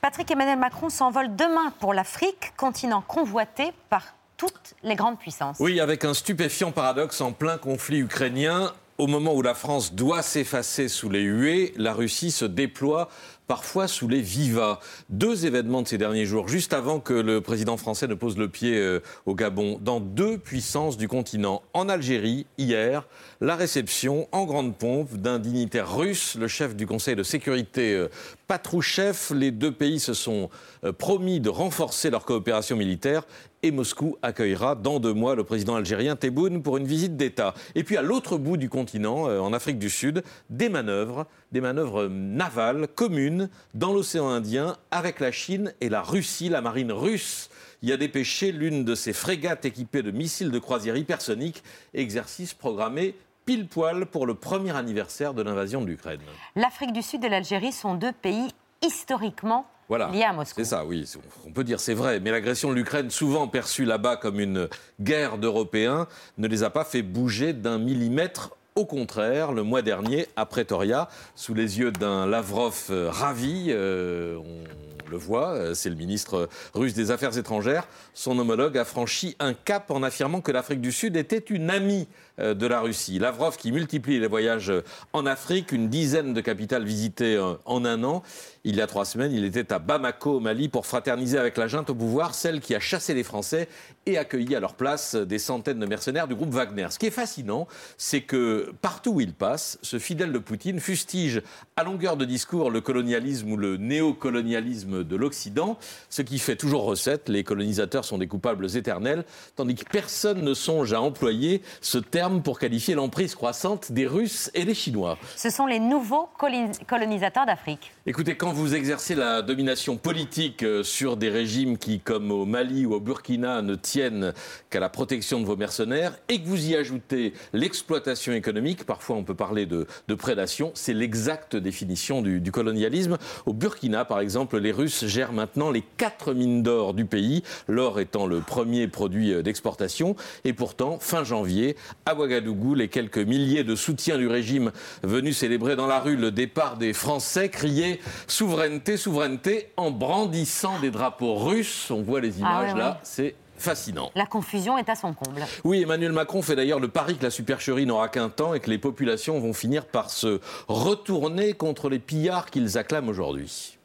[0.01, 5.55] Patrick Emmanuel Macron s'envole demain pour l'Afrique, continent convoité par toutes les grandes puissances.
[5.61, 8.73] Oui, avec un stupéfiant paradoxe en plein conflit ukrainien.
[8.97, 13.07] Au moment où la France doit s'effacer sous les huées, la Russie se déploie
[13.47, 14.79] parfois sous les vivas.
[15.09, 18.49] Deux événements de ces derniers jours, juste avant que le président français ne pose le
[18.49, 21.63] pied euh, au Gabon, dans deux puissances du continent.
[21.73, 23.07] En Algérie, hier,
[23.41, 28.09] la réception en grande pompe d'un dignitaire russe, le chef du Conseil de sécurité euh,
[28.47, 29.33] Patrouchev.
[29.33, 30.49] Les deux pays se sont
[30.83, 33.23] euh, promis de renforcer leur coopération militaire
[33.67, 37.53] et Moscou accueillera dans deux mois le président algérien Tebboune pour une visite d'État.
[37.75, 41.59] Et puis à l'autre bout du continent, euh, en Afrique du Sud, des manœuvres, des
[41.59, 47.49] manœuvres navales communes dans l'océan Indien avec la Chine et la Russie, la marine russe.
[47.83, 51.61] y a dépêché l'une de ses frégates équipées de missiles de croisière hypersoniques,
[51.93, 56.21] exercice programmé pile poil pour le premier anniversaire de l'invasion de l'Ukraine.
[56.55, 58.49] L'Afrique du Sud et l'Algérie sont deux pays
[58.81, 60.09] historiquement Voilà.
[60.09, 60.55] liés à Moscou.
[60.57, 61.09] C'est ça, oui.
[61.45, 62.19] On peut dire c'est vrai.
[62.19, 64.67] Mais l'agression de l'Ukraine, souvent perçue là-bas comme une
[64.99, 68.51] guerre d'Européens, ne les a pas fait bouger d'un millimètre.
[68.75, 74.37] Au contraire, le mois dernier, à Pretoria, sous les yeux d'un Lavrov euh, ravi, euh,
[74.37, 79.35] on le voit, euh, c'est le ministre russe des Affaires étrangères, son homologue a franchi
[79.39, 82.07] un cap en affirmant que l'Afrique du Sud était une amie
[82.39, 83.17] de la Russie.
[83.19, 87.83] Lavrov qui multiplie les voyages euh, en Afrique, une dizaine de capitales visitées euh, en
[87.83, 88.21] un an.
[88.63, 91.67] Il y a trois semaines, il était à Bamako, au Mali, pour fraterniser avec la
[91.67, 93.69] junte au pouvoir, celle qui a chassé les Français
[94.05, 96.87] et accueilli à leur place des centaines de mercenaires du groupe Wagner.
[96.91, 101.41] Ce qui est fascinant, c'est que partout où il passe, ce fidèle de Poutine fustige
[101.75, 105.77] à longueur de discours le colonialisme ou le néocolonialisme de l'Occident,
[106.09, 107.29] ce qui fait toujours recette.
[107.29, 109.23] Les colonisateurs sont des coupables éternels,
[109.55, 114.51] tandis que personne ne songe à employer ce terme pour qualifier l'emprise croissante des Russes
[114.53, 115.17] et des Chinois.
[115.35, 117.91] Ce sont les nouveaux colon- colonisateurs d'Afrique.
[118.05, 122.85] Écoutez, quand vous exercez la domination politique euh, sur des régimes qui, comme au Mali
[122.85, 124.33] ou au Burkina, ne tiennent
[124.69, 129.23] qu'à la protection de vos mercenaires, et que vous y ajoutez l'exploitation économique, parfois on
[129.23, 133.17] peut parler de, de prédation, c'est l'exacte définition du, du colonialisme.
[133.45, 137.99] Au Burkina, par exemple, les Russes gèrent maintenant les quatre mines d'or du pays, l'or
[137.99, 140.15] étant le premier produit euh, d'exportation.
[140.43, 144.71] Et pourtant, fin janvier, à Ouagadougou, les quelques milliers de soutiens du régime
[145.03, 150.91] venus célébrer dans la rue le départ des Français criaient souveraineté, souveraineté en brandissant des
[150.91, 151.91] drapeaux russes.
[151.91, 152.97] On voit les images Ah ouais, là, ouais.
[153.03, 154.11] c'est fascinant.
[154.15, 155.43] La confusion est à son comble.
[155.63, 158.69] Oui, Emmanuel Macron fait d'ailleurs le pari que la supercherie n'aura qu'un temps et que
[158.69, 163.77] les populations vont finir par se retourner contre les pillards qu'ils acclament aujourd'hui.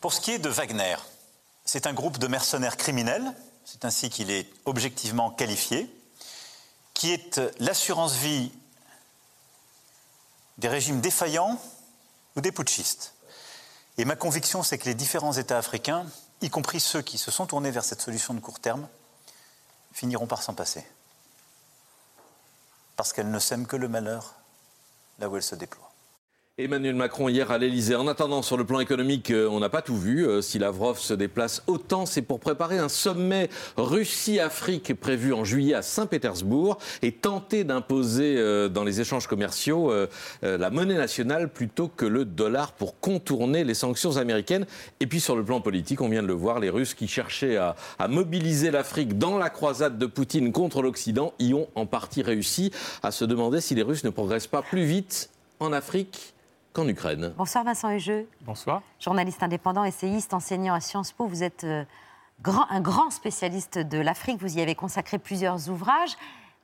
[0.00, 0.94] Pour ce qui est de Wagner,
[1.64, 3.24] c'est un groupe de mercenaires criminels,
[3.64, 5.90] c'est ainsi qu'il est objectivement qualifié,
[6.98, 8.50] qui est l'assurance vie
[10.58, 11.56] des régimes défaillants
[12.34, 13.14] ou des putschistes.
[13.98, 16.06] Et ma conviction, c'est que les différents États africains,
[16.40, 18.88] y compris ceux qui se sont tournés vers cette solution de court terme,
[19.92, 20.84] finiront par s'en passer.
[22.96, 24.34] Parce qu'elles ne sèment que le malheur
[25.20, 25.87] là où elles se déploient.
[26.60, 27.94] Emmanuel Macron hier à l'Elysée.
[27.94, 30.26] En attendant, sur le plan économique, euh, on n'a pas tout vu.
[30.26, 35.74] Euh, Si Lavrov se déplace autant, c'est pour préparer un sommet Russie-Afrique prévu en juillet
[35.74, 39.92] à Saint-Pétersbourg et tenter d'imposer euh, dans les échanges commerciaux
[40.42, 44.66] la monnaie nationale plutôt que le dollar pour contourner les sanctions américaines.
[44.98, 47.56] Et puis sur le plan politique, on vient de le voir, les Russes qui cherchaient
[47.56, 52.72] à mobiliser l'Afrique dans la croisade de Poutine contre l'Occident y ont en partie réussi
[53.02, 56.34] à se demander si les Russes ne progressent pas plus vite en Afrique
[56.78, 57.32] qu'en Ukraine.
[57.36, 58.82] Bonsoir Vincent Hugeux, Bonsoir.
[59.00, 61.26] journaliste indépendant, essayiste, enseignant à Sciences Po.
[61.26, 61.84] Vous êtes euh,
[62.40, 64.40] grand- un grand spécialiste de l'Afrique.
[64.40, 66.12] Vous y avez consacré plusieurs ouvrages.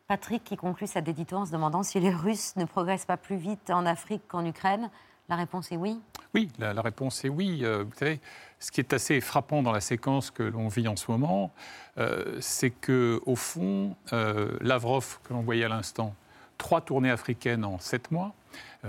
[0.07, 3.35] Patrick qui conclut sa dédito en se demandant si les Russes ne progressent pas plus
[3.37, 4.88] vite en Afrique qu'en Ukraine.
[5.29, 5.98] La réponse est oui.
[6.33, 7.61] Oui, la, la réponse est oui.
[7.64, 8.20] Euh, vous savez,
[8.61, 11.50] ce qui est assez frappant dans la séquence que l'on vit en ce moment,
[11.98, 16.14] euh, c'est que au fond, euh, Lavrov, que l'on voyait à l'instant,
[16.57, 18.43] trois tournées africaines en sept mois, euh,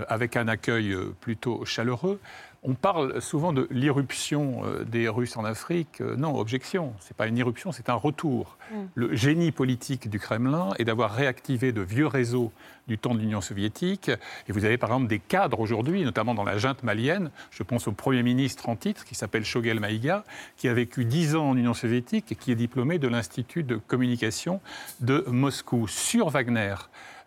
[0.08, 2.20] avec un accueil euh, plutôt chaleureux.
[2.68, 6.00] On parle souvent de l'irruption euh, des Russes en Afrique.
[6.00, 6.94] Euh, non, objection.
[6.98, 8.58] C'est pas une irruption, c'est un retour.
[8.72, 8.74] Mm.
[8.96, 12.50] Le génie politique du Kremlin est d'avoir réactivé de vieux réseaux
[12.88, 14.10] du temps de l'Union soviétique.
[14.48, 17.30] Et vous avez par exemple des cadres aujourd'hui, notamment dans la junte malienne.
[17.52, 20.24] Je pense au Premier ministre en titre, qui s'appelle Shogel Maïga,
[20.56, 23.76] qui a vécu dix ans en Union soviétique et qui est diplômé de l'Institut de
[23.76, 24.60] communication
[24.98, 25.86] de Moscou.
[25.86, 26.74] Sur Wagner,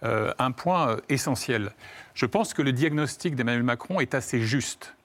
[0.04, 1.72] euh, un point essentiel.
[2.14, 4.96] Je pense que le diagnostic d'Emmanuel Macron est assez juste.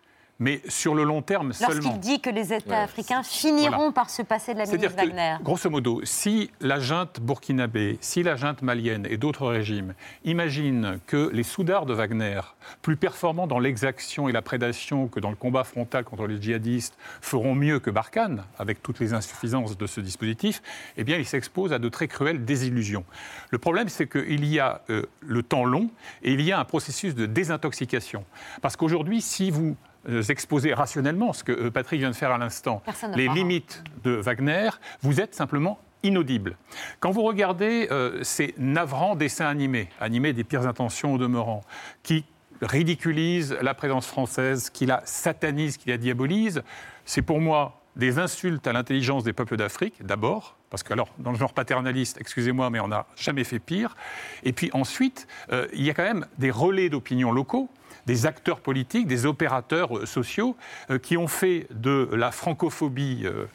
[0.40, 1.74] Mais sur le long terme seulement.
[1.92, 2.76] Lorsqu'il dit que les États Ouais.
[2.76, 3.92] africains finiront Voilà.
[3.92, 5.36] par se passer de la ministre Wagner.
[5.38, 9.94] que, grosso modo, si la junte burkinabé, si la junte malienne et d'autres régimes
[10.24, 12.40] imaginent que les soudards de Wagner,
[12.82, 16.96] plus performants dans l'exaction et la prédation que dans le combat frontal contre les djihadistes,
[17.20, 20.62] feront mieux que Barkhane, avec toutes les insuffisances de ce dispositif,
[20.96, 23.04] eh bien, ils s'exposent à de très cruelles désillusions.
[23.50, 25.90] Le problème, c'est qu'il y a euh, le temps long
[26.24, 28.24] et il y a un processus de désintoxication.
[28.62, 29.76] Parce qu'aujourd'hui, si vous
[30.08, 32.82] euh, exposez rationnellement ce que euh, Patrick vient de faire à l'instant,
[33.14, 34.70] les limites de Wagner,
[35.02, 36.56] vous êtes simplement inaudible.
[37.00, 41.62] Quand vous regardez euh, ces navrants dessins animés, animés des pires intentions au demeurant,
[42.02, 42.24] qui
[42.60, 46.62] ridiculisent la présence française, qui la satanisent, qui la diabolisent,
[47.04, 51.30] c'est pour moi des insultes à l'intelligence des peuples d'Afrique, d'abord, parce que alors, dans
[51.30, 53.94] le genre paternaliste, excusez-moi, mais on n'a jamais fait pire.
[54.42, 57.70] Et puis ensuite, euh, il y a quand même des relais d'opinion locaux
[58.06, 60.56] des acteurs politiques, des opérateurs euh, sociaux
[60.90, 63.46] euh, qui ont fait de la francophobie euh,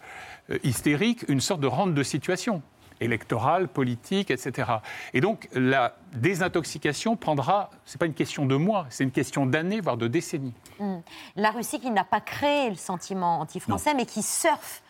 [0.63, 2.61] hystérique une sorte de rente de situation
[3.01, 4.71] électorale, politique, etc.
[5.13, 9.45] Et donc la désintoxication prendra, ce n'est pas une question de mois, c'est une question
[9.45, 10.53] d'années, voire de décennies.
[10.79, 10.99] Hmm.
[11.35, 14.81] La Russie qui n'a pas créé le sentiment anti-français, mais qui surfe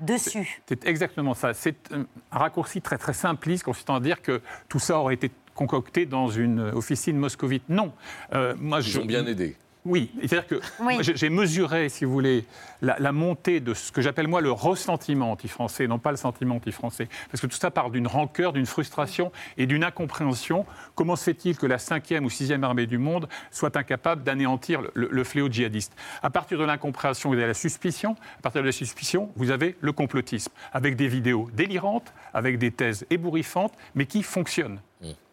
[0.00, 0.62] dessus.
[0.66, 1.54] C'est exactement ça.
[1.54, 6.06] C'est un raccourci très très simpliste consistant à dire que tout ça aurait été concocté
[6.06, 7.64] dans une officine moscovite.
[7.68, 7.92] Non.
[8.34, 9.56] Euh, moi, Ils ont bien aidé.
[9.86, 10.60] Oui, c'est-à-dire que
[11.00, 12.44] j'ai mesuré, si vous voulez,
[12.82, 16.56] la, la montée de ce que j'appelle moi le ressentiment anti-français, non pas le sentiment
[16.56, 17.08] anti-français.
[17.30, 20.66] Parce que tout ça part d'une rancœur, d'une frustration et d'une incompréhension.
[20.94, 24.90] Comment se fait-il que la 5e ou 6e armée du monde soit incapable d'anéantir le,
[24.94, 25.92] le- le fléau djihadiste?
[26.22, 28.16] À partir de l'incompréhension, vous avez la suspicion.
[28.38, 32.72] À partir de la suspicion, vous avez le complotisme, avec des vidéos délirantes, avec des
[32.72, 34.80] thèses ébouriffantes, mais qui fonctionnent.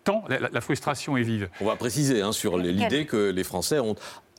[0.03, 1.47] Tant la, frustration est vive.
[1.61, 3.95] On va préciser hein, sur l'idée que les Français ont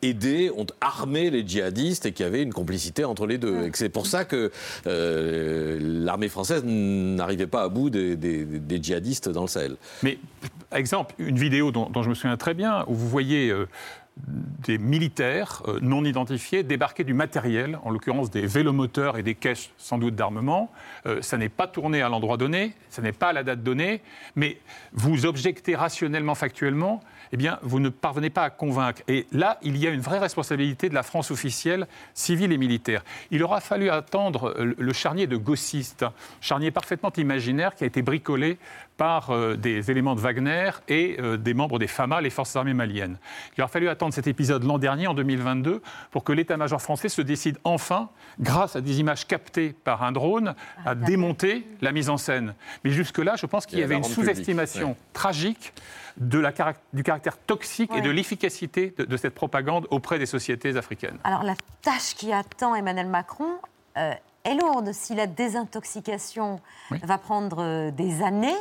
[0.08, 3.64] aidé, ont armé les djihadistes et qu'il y avait une complicité entre les deux.
[3.64, 4.50] Et que c'est pour ça que
[4.86, 9.76] euh, l'armée française n'arrivait pas à bout des, des- des djihadistes dans le Sahel.
[10.02, 10.18] Mais,
[10.72, 13.66] exemple, une vidéo dont, dont je me souviens très bien, où vous voyez euh,
[14.64, 19.70] des militaires euh, non identifiés débarquer du matériel, en l'occurrence des vélomoteurs et des caisses
[19.76, 20.70] sans doute d'armement.
[21.06, 24.02] Euh, ça n'est pas tourné à l'endroit donné, ça n'est pas à la date donnée,
[24.36, 24.58] mais
[24.92, 27.00] vous objectez rationnellement, factuellement,
[27.34, 29.02] eh bien, vous ne parvenez pas à convaincre.
[29.08, 33.02] Et là, il y a une vraie responsabilité de la France officielle, civile et militaire.
[33.32, 36.06] Il aura fallu attendre euh, le charnier de gaussistes,
[36.40, 38.56] charnier parfaitement imaginaire qui a été bricolé
[38.96, 42.72] par euh, des éléments de Wagner et euh, des membres des FAMA, les forces armées
[42.72, 43.18] maliennes.
[43.58, 47.20] Il aura fallu attendre cet épisode l'an dernier, en 2022, pour que l'état-major français se
[47.20, 50.54] décide enfin, grâce à des images captées par un drone,
[50.86, 52.54] à démonter la mise en scène.
[52.84, 54.96] Mais jusque-là, je pense qu'il y avait une sous-estimation ouais.
[55.12, 55.72] tragique
[56.16, 60.26] de la carac- du caractère toxique et de l'efficacité de, de cette propagande auprès des
[60.26, 61.18] sociétés africaines.
[61.24, 63.58] Alors la tâche qui attend Emmanuel Macron
[63.96, 64.12] euh,
[64.44, 64.92] est lourde.
[64.92, 66.60] Si la désintoxication
[66.90, 68.56] va prendre euh, des années,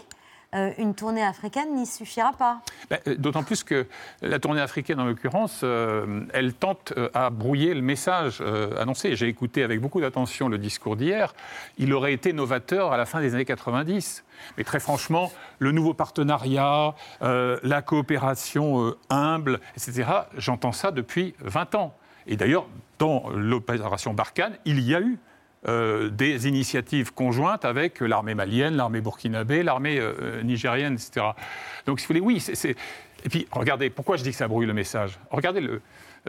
[0.56, 2.62] euh, une tournée africaine n'y suffira pas.
[2.90, 3.88] Ben, euh, D'autant plus que
[4.22, 9.16] la tournée africaine, en l'occurrence, euh, elle tente euh, à brouiller le message euh, annoncé.
[9.16, 11.34] J'ai écouté avec beaucoup d'attention le discours d'hier.
[11.78, 14.24] Il aurait été novateur à la fin des années 90.
[14.58, 20.04] Mais très franchement, le nouveau partenariat, euh, la coopération euh, humble, etc.,
[20.38, 21.96] j'entends ça depuis 20 ans.
[22.28, 22.68] Et d'ailleurs,
[23.00, 25.20] dans l'opération Barkhane, il y a eu
[25.68, 31.28] euh, des initiatives conjointes avec l'armée malienne, l'armée burkinabé, l'armée euh, nigérienne, etc.
[31.86, 32.76] Donc, si vous voulez, oui, c'est-.
[33.26, 35.18] Et puis, regardez, pourquoi je dis que ça brouille le message?
[35.32, 35.66] Regardez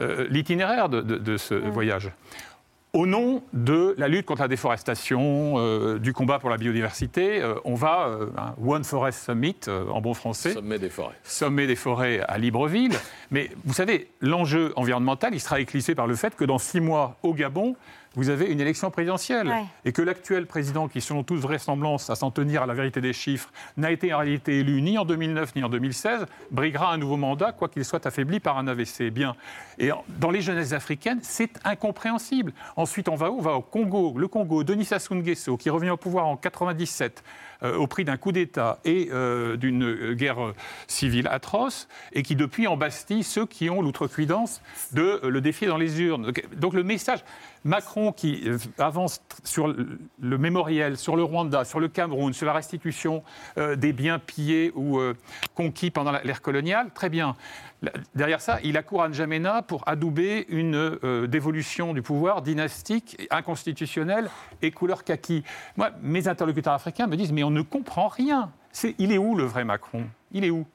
[0.00, 2.10] euh, l'itinéraire de, de- de ce voyage.
[2.92, 7.54] Au nom de la lutte contre la déforestation, euh, du combat pour la biodiversité, euh,
[7.64, 10.52] on va euh, un One Forest Summit euh, en bon français.
[10.52, 11.16] Sommet des forêts.
[11.24, 12.96] Sommet des forêts à Libreville.
[13.32, 17.16] Mais vous savez, l'enjeu environnemental, il sera éclissé par le fait que dans six mois,
[17.24, 17.74] au Gabon,
[18.16, 19.48] vous avez une élection présidentielle.
[19.48, 19.64] Ouais.
[19.84, 23.12] Et que l'actuel président, qui selon toute vraisemblance, à s'en tenir à la vérité des
[23.12, 27.16] chiffres, n'a été en réalité élu ni en 2009 ni en 2016, briguera un nouveau
[27.16, 29.10] mandat, quoi qu'il soit affaibli par un AVC.
[29.10, 29.36] Bien.
[29.78, 32.52] Et dans les jeunesses africaines, c'est incompréhensible.
[32.76, 33.38] Ensuite, on va où?
[33.38, 34.14] On va au Congo.
[34.16, 38.16] Le Congo, Denis Sassou Nguesso, qui revient au pouvoir en 97 euh, au prix d'un
[38.16, 40.54] coup d'État et euh, d'une euh, guerre euh,
[40.86, 44.60] civile atroce, et qui depuis embastille ceux qui ont l'outrecuidance
[44.92, 46.32] de euh, le défier dans les urnes.
[46.56, 47.24] Donc, le message,
[47.64, 52.52] Macron qui euh, avance sur le, mémoriel, sur le Rwanda, sur le Cameroun, sur la
[52.52, 53.22] restitution
[53.56, 55.16] euh, des biens pillés ou euh,
[55.54, 57.36] conquis pendant l'ère coloniale, très bien.
[58.14, 64.30] Derrière ça, il accourt à N'Djamena pour adouber une euh, dévolution du pouvoir dynastique, inconstitutionnelle
[64.62, 65.42] et couleur kaki.
[65.76, 68.50] Moi, mes interlocuteurs africains me disent mais on ne comprend rien.
[68.98, 70.04] Il est où le vrai Macron?
[70.32, 70.66] Il est où?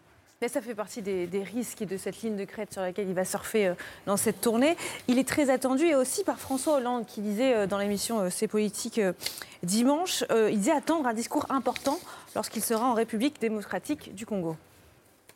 [0.41, 3.09] Mais ça fait partie des, des risques et de cette ligne de crête sur laquelle
[3.09, 3.73] il va surfer euh,
[4.05, 4.77] dans cette tournée.
[5.07, 8.47] Il est très attendu et aussi par François Hollande qui disait euh, dans l'émission C'est
[8.47, 9.01] politique
[9.63, 11.99] dimanche, il disait attendre un discours important
[12.35, 14.55] lorsqu'il sera en République démocratique du Congo.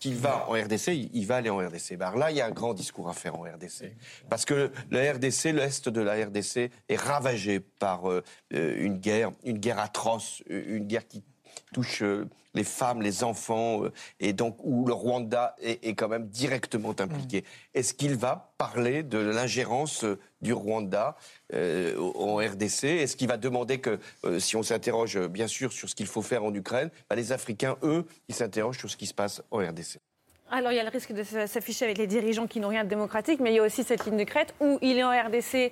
[0.03, 1.95] Qu'il va en RDC, il- va aller en RDC.
[1.97, 3.95] Ben, là, il y a un grand discours à faire en RDC.
[4.29, 8.21] Parce que la RDC, l'Est de la RDC est ravagé par euh,
[8.53, 11.23] euh, une guerre, une guerre atroce, une guerre qui
[11.73, 16.07] touche euh, les femmes, les enfants, euh, et donc où le Rwanda est, est quand
[16.07, 17.43] même directement impliqué.
[17.73, 21.15] Est-ce qu'il va parler de l'ingérence euh, du Rwanda
[21.53, 25.89] euh, en RDC Est-ce qu'il va demander que, euh, si on s'interroge bien sûr sur
[25.89, 29.07] ce qu'il faut faire en Ukraine, ben, les Africains, eux, ils s'interrogent sur ce qui
[29.07, 29.97] se passe en RDC
[30.51, 32.89] Alors il y a le risque de s'afficher avec les dirigeants qui n'ont rien de
[32.89, 35.71] démocratique, mais il y a aussi cette ligne de crête où il est en RDC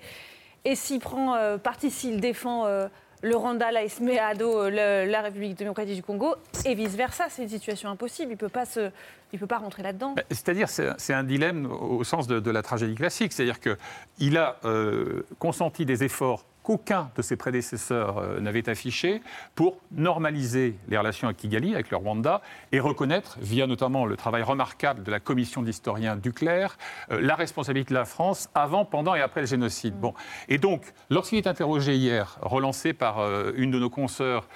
[0.63, 2.87] et s'il prend euh, parti, s'il défend euh,
[3.21, 7.27] le Rwanda, se met à euh, la République démocratique du Congo et vice-versa.
[7.29, 8.31] C'est une situation impossible.
[8.31, 10.13] Il ne peut, pas peut pas rentrer là-dedans.
[10.13, 13.33] Ben, C'est-à-dire, c'est un dilemme au sens de, de la tragédie classique.
[13.33, 19.21] C'est-à-dire qu'il a euh, consenti des efforts qu'aucun de ses prédécesseurs euh, n'avait affichés
[19.55, 24.43] pour normaliser les relations avec Kigali, avec le Rwanda, et reconnaître, via notamment le travail
[24.43, 26.77] remarquable de la commission d'historiens Duclerc,
[27.11, 29.95] euh, la responsabilité de la France avant, pendant et après le génocide.
[29.99, 30.13] Bon.
[30.49, 34.47] Et donc, lorsqu'il est interrogé hier, relancé par euh, une de nos consoeurs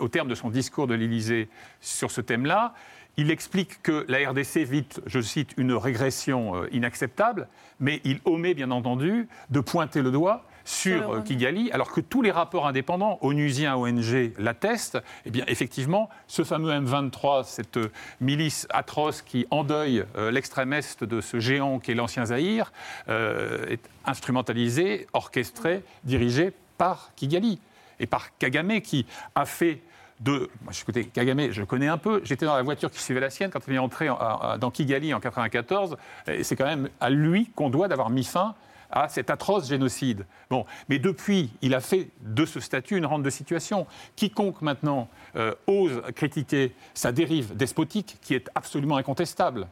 [0.00, 1.48] au terme de son discours de l'Élysée
[1.80, 2.74] sur ce thème-là,
[3.16, 7.48] il explique que la RDC vit, je cite, une régression inacceptable,
[7.80, 11.20] mais il omet bien entendu de pointer le doigt Sur euh.
[11.22, 16.70] Kigali, alors que tous les rapports indépendants, onusiens, ONG, l'attestent, eh bien effectivement, ce fameux
[16.72, 22.26] M23, cette euh, milice atroce qui endeuille euh, l'extrême est de ce géant qu'est l'ancien
[22.26, 22.72] Zaïre,
[23.08, 27.60] euh, est instrumentalisé, orchestré, dirigé par Kigali
[28.00, 29.80] et par Kagame qui a fait
[30.20, 30.48] de.
[30.62, 32.20] Moi, je côté Kagame, je connais un peu.
[32.24, 34.70] J'étais dans la voiture qui suivait la sienne quand il est entré en- en- dans
[34.70, 35.96] Kigali en 94.
[36.28, 38.54] Et c'est quand même à lui qu'on doit d'avoir mis fin
[38.92, 40.26] à cet atroce génocide.
[40.50, 43.86] Bon, mais depuis, il a fait de ce statut une rente de situation.
[44.16, 49.66] Quiconque maintenant euh, ose critiquer sa dérive despotique, qui est absolument incontestable,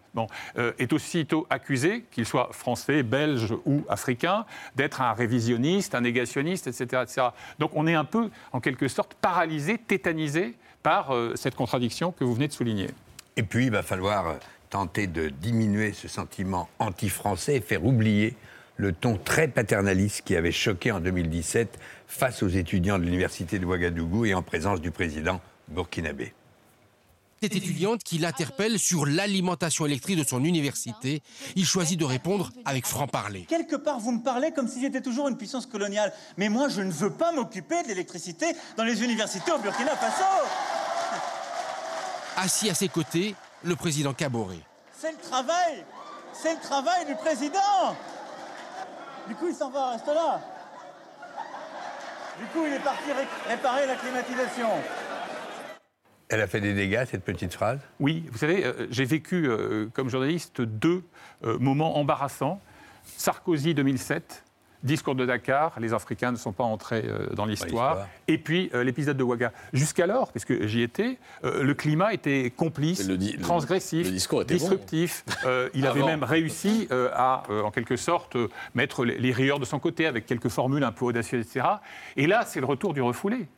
[0.56, 6.66] euh, est aussitôt accusé, qu'il soit français, belge ou africain, d'être un révisionniste, un négationniste,
[6.66, 7.28] etc., etc.
[7.58, 12.24] Donc on est un peu, en quelque sorte, paralysé, tétanisé par euh, cette contradiction que
[12.24, 12.88] vous venez de souligner.
[13.36, 14.36] Et puis, il va falloir
[14.70, 18.36] tenter de diminuer ce sentiment anti-français et faire oublier
[18.80, 21.78] le ton très paternaliste qui avait choqué en 2017
[22.08, 26.32] face aux étudiants de l'université de Ouagadougou et en présence du président burkinabé.
[27.42, 31.22] Cette étudiante qui l'interpelle sur l'alimentation électrique de son université,
[31.56, 33.46] il choisit de répondre avec franc-parler.
[33.48, 36.12] Quelque part, vous me parlez comme si j'étais toujours une puissance coloniale.
[36.36, 40.24] Mais moi, je ne veux pas m'occuper de l'électricité dans les universités au Burkina Faso.
[42.36, 44.58] Assis à ses côtés, le président Kaboré.
[44.98, 45.84] C'est le travail.
[46.32, 47.96] C'est le travail du président.
[49.28, 50.40] Du coup, il s'en va, reste là.
[52.38, 54.68] Du coup, il est parti ré- réparer la climatisation.
[56.28, 57.80] Elle a fait des dégâts, cette petite phrase?
[57.98, 61.02] Oui, vous savez, euh, j'ai vécu euh, comme journaliste deux
[61.44, 62.60] euh, moments embarrassants.
[63.16, 64.44] Sarkozy 2007,
[64.82, 68.08] discours de Dakar, les Africains ne sont pas entrés euh, dans l'histoire.
[68.28, 69.52] Et puis euh, l'épisode de Ouaga.
[69.72, 73.08] Jusqu'alors, puisque j'y étais, euh, le climat était complice,
[73.42, 75.24] transgressif, était disruptif.
[75.74, 78.36] Il avait même réussi à, en quelque sorte,
[78.74, 81.66] mettre les, les rieurs de son côté avec quelques formules un peu audacieuses, etc.
[82.16, 83.48] Et là, c'est le retour du refoulé.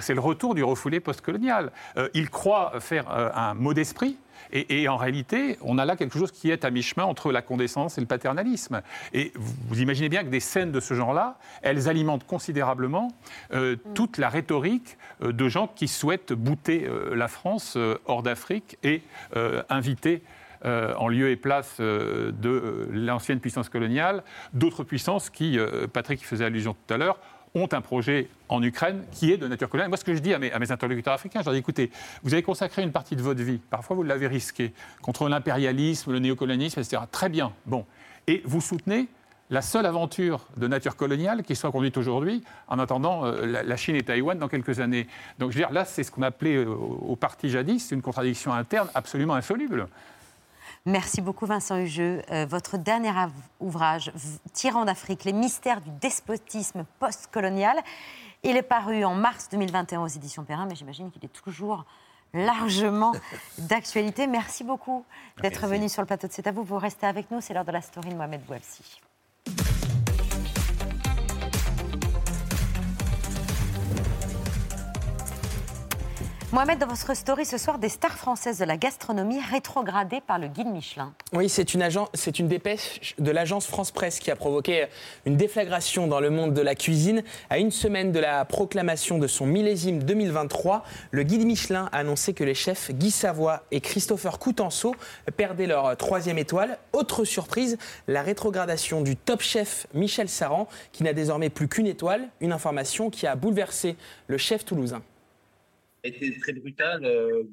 [0.00, 1.72] C'est le retour du refoulé postcolonial.
[1.96, 4.16] Euh, il croit faire euh, un mot d'esprit.
[4.52, 7.42] Et, et en réalité, on a là quelque chose qui est à mi-chemin entre la
[7.42, 8.82] condescendance et le paternalisme.
[9.12, 13.08] Et vous, vous imaginez bien que des scènes de ce genre-là, elles alimentent considérablement
[13.52, 18.78] euh, toute la rhétorique euh, de gens qui souhaitent bouter euh, la France hors d'Afrique
[18.82, 19.02] et
[19.68, 20.22] inviter
[20.64, 24.22] euh, en lieu et place euh, de euh, l'ancienne puissance coloniale,
[24.52, 25.58] d'autres puissances qui,
[25.92, 27.18] Patrick y faisait allusion tout à l'heure,
[27.54, 29.90] ont un projet en Ukraine qui est de nature coloniale.
[29.90, 31.90] Moi, ce que je dis à mes, interlocuteurs africains, je leur dis écoutez,
[32.22, 34.72] vous avez consacré une partie de votre vie, parfois vous l'avez risqué,
[35.02, 37.02] contre l'impérialisme, le néocolonialisme, etc.
[37.10, 37.84] Très bien, bon.
[38.26, 39.08] Et vous soutenez
[39.50, 43.76] la seule aventure de nature coloniale qui soit conduite aujourd'hui, en attendant euh, la, la
[43.76, 45.06] Chine et Taïwan dans quelques années.
[45.38, 48.54] Donc, je veux dire, là, c'est ce qu'on appelait euh, au parti jadis une contradiction
[48.54, 49.88] interne absolument insoluble.
[50.84, 52.22] Merci beaucoup Vincent Hugeux.
[52.30, 53.12] Euh, votre dernier
[53.60, 54.10] ouvrage,
[54.52, 57.76] Tyran d'Afrique, les mystères du despotisme postcolonial,
[58.42, 61.84] il est paru en mars 2021 aux éditions Perrin, mais j'imagine qu'il est toujours
[62.34, 63.12] largement
[63.58, 64.26] d'actualité.
[64.26, 65.04] Merci beaucoup
[65.40, 66.64] d'être venu sur le plateau de C'est à vous.
[66.64, 69.00] Vous restez avec nous, c'est l'heure de la story de Mohamed Bouafsi.
[76.52, 80.48] Mohamed, dans votre story ce soir, des stars françaises de la gastronomie rétrogradées par le
[80.48, 81.14] guide Michelin.
[81.32, 81.82] Oui, c'est une,
[82.12, 84.84] c'est une dépêche de l'agence France Presse qui a provoqué
[85.24, 87.22] une déflagration dans le monde de la cuisine.
[87.48, 92.34] À une semaine de la proclamation de son millésime 2023, le guide Michelin a annoncé
[92.34, 94.94] que les chefs Guy Savoy et Christopher Coutenceau
[95.38, 96.76] perdaient leur troisième étoile.
[96.92, 97.78] Autre surprise,
[98.08, 102.28] la rétrogradation du top chef Michel Saran, qui n'a désormais plus qu'une étoile.
[102.42, 103.96] Une information qui a bouleversé
[104.26, 105.00] le chef toulousain.
[106.04, 107.04] Été très brutal.
[107.04, 107.44] Euh,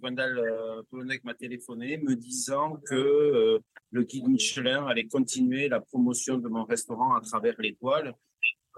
[0.00, 3.58] Gwendal euh, Polonec m'a téléphoné me disant que euh,
[3.90, 8.14] le guide Michelin allait continuer la promotion de mon restaurant à travers l'étoile.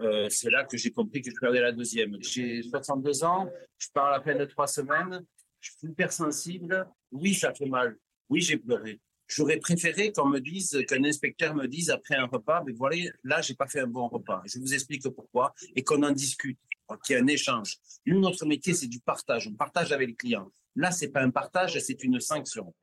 [0.01, 2.17] Euh, c'est là que j'ai compris que je perdais la deuxième.
[2.21, 3.49] J'ai 62 ans,
[3.79, 5.25] je parle à peine de trois semaines,
[5.61, 6.87] je suis hypersensible.
[7.13, 7.97] Oui, ça fait mal.
[8.29, 9.01] Oui, j'ai pleuré.
[9.27, 13.41] J'aurais préféré qu'on me dise, qu'un inspecteur me dise après un repas, mais voilà, là,
[13.41, 14.43] j'ai pas fait un bon repas.
[14.45, 16.59] Je vous explique pourquoi et qu'on en discute,
[17.05, 17.79] qu'il y ait un échange.
[18.07, 19.49] Nous, notre métier, c'est du partage.
[19.49, 20.51] On partage avec les clients.
[20.77, 22.75] Là, c'est pas un partage, c'est une sanction.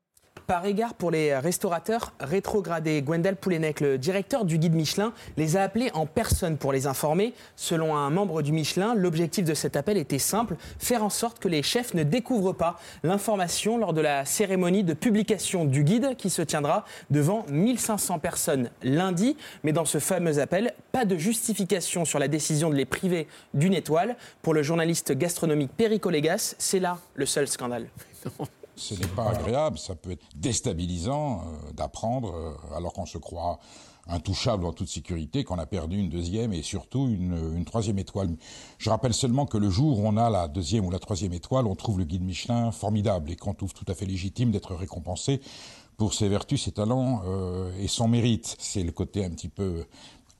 [0.52, 5.62] Par égard pour les restaurateurs rétrogradés, Gwendal Poulenec, le directeur du guide Michelin, les a
[5.62, 7.32] appelés en personne pour les informer.
[7.56, 11.48] Selon un membre du Michelin, l'objectif de cet appel était simple, faire en sorte que
[11.48, 16.28] les chefs ne découvrent pas l'information lors de la cérémonie de publication du guide qui
[16.28, 19.36] se tiendra devant 1500 personnes lundi.
[19.62, 23.74] Mais dans ce fameux appel, pas de justification sur la décision de les priver d'une
[23.74, 24.16] étoile.
[24.42, 27.86] Pour le journaliste gastronomique Légas, c'est là le seul scandale.
[28.76, 33.58] Ce n'est pas agréable, ça peut être déstabilisant euh, d'apprendre, euh, alors qu'on se croit
[34.08, 38.30] intouchable en toute sécurité, qu'on a perdu une deuxième et surtout une, une troisième étoile.
[38.78, 41.66] Je rappelle seulement que le jour où on a la deuxième ou la troisième étoile,
[41.66, 45.40] on trouve le guide Michelin formidable et qu'on trouve tout à fait légitime d'être récompensé
[45.96, 48.56] pour ses vertus, ses talents euh, et son mérite.
[48.58, 49.84] C'est le côté un petit peu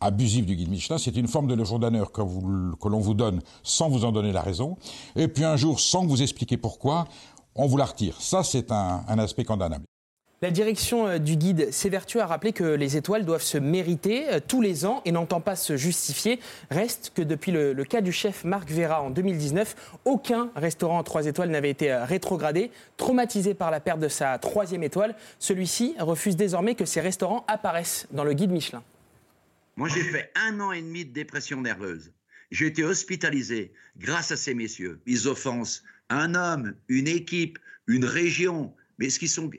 [0.01, 0.99] abusive du guide Michelin.
[0.99, 4.33] C'est une forme de légion d'honneur que, que l'on vous donne sans vous en donner
[4.33, 4.77] la raison.
[5.15, 7.07] Et puis un jour, sans vous expliquer pourquoi,
[7.55, 8.21] on vous la retire.
[8.21, 9.85] Ça, c'est un, un aspect condamnable.
[10.43, 14.41] La direction euh, du guide s'évertue à rappeler que les étoiles doivent se mériter euh,
[14.45, 16.41] tous les ans et n'entend pas se justifier.
[16.69, 21.05] Reste que depuis le, le cas du chef Marc Vera en 2019, aucun restaurant en
[21.05, 22.73] trois étoiles n'avait été euh, rétrogradé.
[22.97, 28.09] Traumatisé par la perte de sa troisième étoile, celui-ci refuse désormais que ces restaurants apparaissent
[28.11, 28.83] dans le guide Michelin.
[29.77, 32.11] Moi, j'ai fait un an et demi de dépression nerveuse.
[32.51, 35.01] J'ai été hospitalisé grâce à ces messieurs.
[35.07, 35.83] Ils offensent
[36.13, 38.75] un homme, une équipe, une région.
[38.99, 39.51] Mais est-ce qu'ils sont,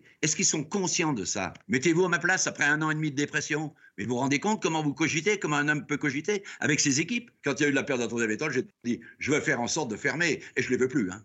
[0.43, 1.53] sont conscients de ça?
[1.67, 3.73] Mettez-vous à ma place après un an et demi de dépression.
[3.97, 6.99] Mais vous vous rendez compte comment vous cogitez, comment un homme peut cogiter avec ses
[6.99, 7.31] équipes?
[7.43, 9.41] Quand il y a eu la perte de la troisième étoile, j'ai dit, je vais
[9.41, 10.41] faire en sorte de fermer.
[10.55, 11.11] Et je ne les veux plus.
[11.11, 11.23] Hein.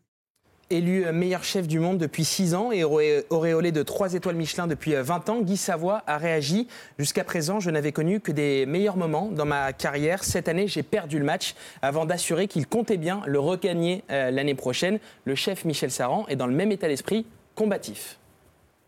[0.70, 4.66] Élu euh, meilleur chef du monde depuis 6 ans et auréolé de 3 étoiles Michelin
[4.66, 6.68] depuis euh, 20 ans, Guy Savoie a réagi.
[6.98, 10.24] Jusqu'à présent, je n'avais connu que des meilleurs moments dans ma carrière.
[10.24, 14.54] Cette année, j'ai perdu le match avant d'assurer qu'il comptait bien le regagner euh, l'année
[14.54, 14.98] prochaine.
[15.24, 18.18] Le chef Michel Saran est dans le même état d'esprit, combatif.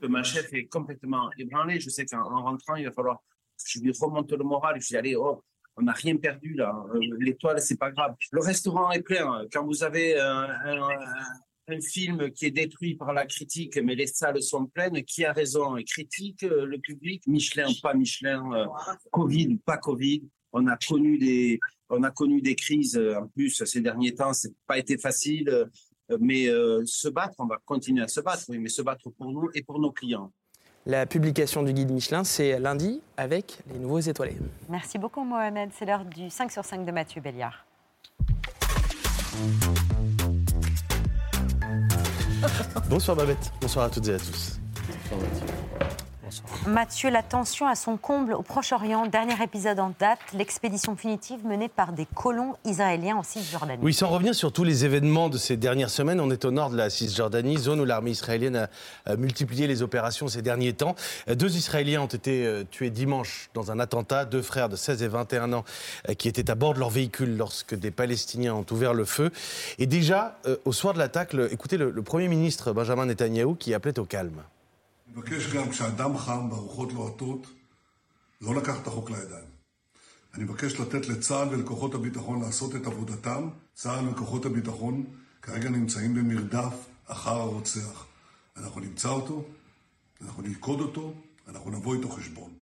[0.03, 1.81] ma chef est complètement ébranlée.
[1.81, 4.77] Je sais qu'en en rentrant, il va falloir que je lui remonte le moral.
[4.83, 5.43] Je dis, allez, oh,
[5.79, 6.75] on n'a rien perdu là.
[6.95, 8.15] Euh, L'étoile, c'est pas grave.
[8.33, 9.47] Le restaurant est plein.
[9.51, 10.49] Quand vous avez un-
[11.69, 15.33] un film qui est détruit par la critique, mais les salles sont pleines, qui a
[15.33, 18.67] raison Critique, euh, le public, Michelin ou pas Michelin, euh,
[19.11, 20.23] Covid ou pas Covid.
[20.53, 24.33] On a connu des, on a connu des crises euh, en plus ces derniers temps.
[24.33, 25.69] C'est pas été facile.
[26.21, 29.31] mais euh, se battre, on va continuer à se battre, oui, mais se battre pour
[29.31, 30.33] nous et pour nos clients.
[30.87, 34.37] La publication du guide Michelin, c'est lundi avec les nouveaux étoilés.
[34.69, 35.71] Merci beaucoup Mohamed.
[35.79, 37.67] C'est l'heure du 5 sur 5 de Mathieu Béliard.
[42.89, 44.59] Bonsoir Babette, bonsoir à toutes et à tous.
[47.11, 49.07] La tension à son comble au Proche-Orient.
[49.07, 53.83] Dernier épisode en date, l'expédition punitive menée par des colons israéliens en Cisjordanie.
[53.83, 56.71] Oui, sans revenir sur tous les événements de ces dernières semaines, on est au nord
[56.71, 58.69] de la Cisjordanie, zone où l'armée israélienne
[59.07, 60.95] a, multiplié les opérations ces derniers temps.
[61.29, 65.09] Deux Israéliens ont été euh, tués dimanche dans un attentat, deux frères de 16 et
[65.09, 65.65] 21 ans
[66.09, 69.31] euh, qui étaient à bord de leur véhicule lorsque des Palestiniens ont ouvert le feu.
[69.79, 73.75] Et déjà, euh, au soir de l'attaque, écoutez le, le Premier ministre Benjamin Netanyahou qui
[73.75, 74.43] appelait au calme.
[75.11, 77.47] אני מבקש גם כשהדם חם והרוחות לוהטות,
[78.41, 79.45] לא לקחת את החוק לידיים.
[80.35, 83.49] אני מבקש לתת לצה"ל ולכוחות הביטחון לעשות את עבודתם.
[83.75, 85.05] צה"ל וכוחות הביטחון
[85.43, 86.75] כרגע נמצאים במרדף
[87.07, 88.07] אחר הרוצח.
[88.57, 89.45] אנחנו נמצא אותו,
[90.23, 91.15] אנחנו נלכוד אותו,
[91.49, 92.60] אנחנו נבוא איתו חשבון.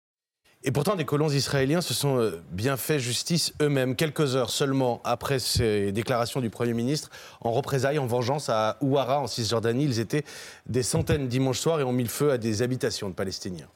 [0.65, 5.01] Et pourtant, des colons israéliens se sont euh, bien fait justice eux-mêmes, quelques heures seulement
[5.03, 7.09] après ces déclarations du Premier ministre,
[7.41, 9.83] en représailles, en vengeance à Ouara, en Cisjordanie.
[9.83, 10.23] Ils étaient
[10.65, 13.67] des centaines dimanche soir et ont mis le feu à des habitations de Palestiniens.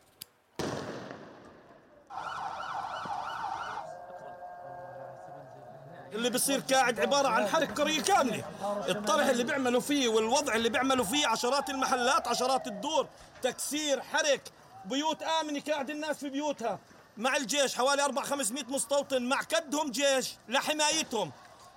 [6.13, 8.43] اللي بصير قاعد عبارة عن حركة قرية كاملة
[8.89, 13.07] الطرح اللي بيعملوا فيه والوضع اللي بيعملوا فيه عشرات المحلات عشرات الدور
[13.41, 14.41] تكسير حرك
[14.84, 16.78] بيوت آمنة قاعد الناس في بيوتها.
[17.16, 21.32] مع الجيش حوالي 4 500 مستوطن مع كدهم جيش لحمايتهم.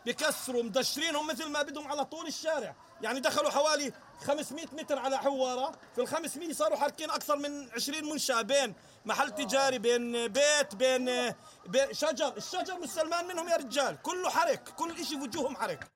[0.05, 2.75] بكسروا مدشرينهم مثل ما بدهم على طول الشارع.
[3.01, 3.93] يعني دخلوا حوالي
[4.27, 5.71] 500 متر على حوارة.
[5.95, 8.73] في ال 500 صاروا حاركين أكثر من 20 منشأة بين
[9.05, 11.33] محل تجاري بين بيت بين,
[11.65, 12.37] بين شجر.
[12.37, 14.01] الشجر مسلمان منهم يا رجال.
[14.01, 15.87] كله حرك كل شيء وجوههم حرك.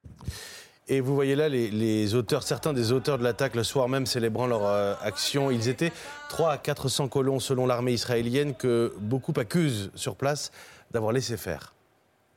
[0.89, 4.05] Et vous voyez là les, les auteurs, certains des auteurs de l'attaque le soir même
[4.05, 5.51] célébrant leur euh, action.
[5.51, 5.93] Ils étaient
[6.29, 10.51] 3 à 400 colons selon l'armée israélienne que beaucoup accusent sur place
[10.91, 11.73] d'avoir laissé faire.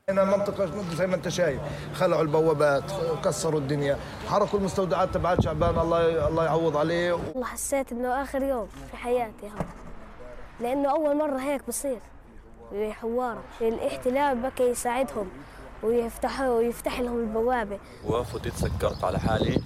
[0.09, 1.61] هنا المنطقة زي ما انت شايف
[1.93, 2.83] خلعوا البوابات
[3.25, 8.67] كسروا الدنيا حرقوا المستودعات تبعت شعبان الله الله يعوض عليه والله حسيت انه اخر يوم
[8.91, 9.65] في حياتي هذا
[10.59, 11.99] لانه اول مره هيك بصير
[12.73, 15.29] بحواره الاحتلال بكى يساعدهم
[15.82, 17.78] ويفتحوا ويفتح لهم البوابة.
[18.04, 19.62] وقفت اتسكرت على حالي.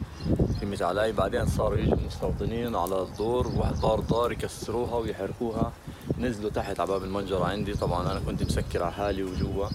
[0.61, 1.13] فهمت علي.
[1.13, 3.47] بعدين صاروا يجوا المستوطنين على الدور.
[3.57, 5.73] واحد دار دار يكسروها ويحرقوها.
[6.19, 7.75] نزلوا تحت على باب المنجرة عندي.
[7.75, 9.67] طبعا أنا كنت مسكر على حالي وجوا.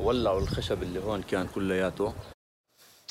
[0.00, 2.12] ولعوا الخشب اللي هون كان كلياته.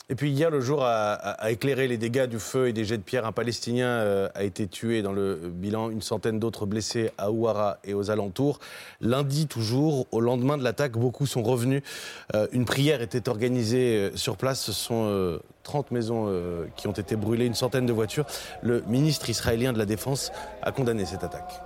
[0.08, 2.98] Et puis hier, le jour a, a- éclairé les dégâts du feu et des jets
[2.98, 3.26] de pierre.
[3.26, 7.80] Un Palestinien euh, a été tué dans le bilan, une centaine d'autres blessés à Ouara
[7.84, 8.60] et aux alentours.
[9.02, 11.82] Lundi toujours, au lendemain de l'attaque, beaucoup sont revenus.
[12.36, 14.62] Euh, une prière était organisée euh, sur place.
[14.62, 16.32] Ce sont euh, 30 maisons
[16.76, 18.28] qui ont été brûlées, une centaine de voitures.
[18.62, 20.32] Le ministre israélien de la Défense
[20.62, 21.60] a condamné cette attaque.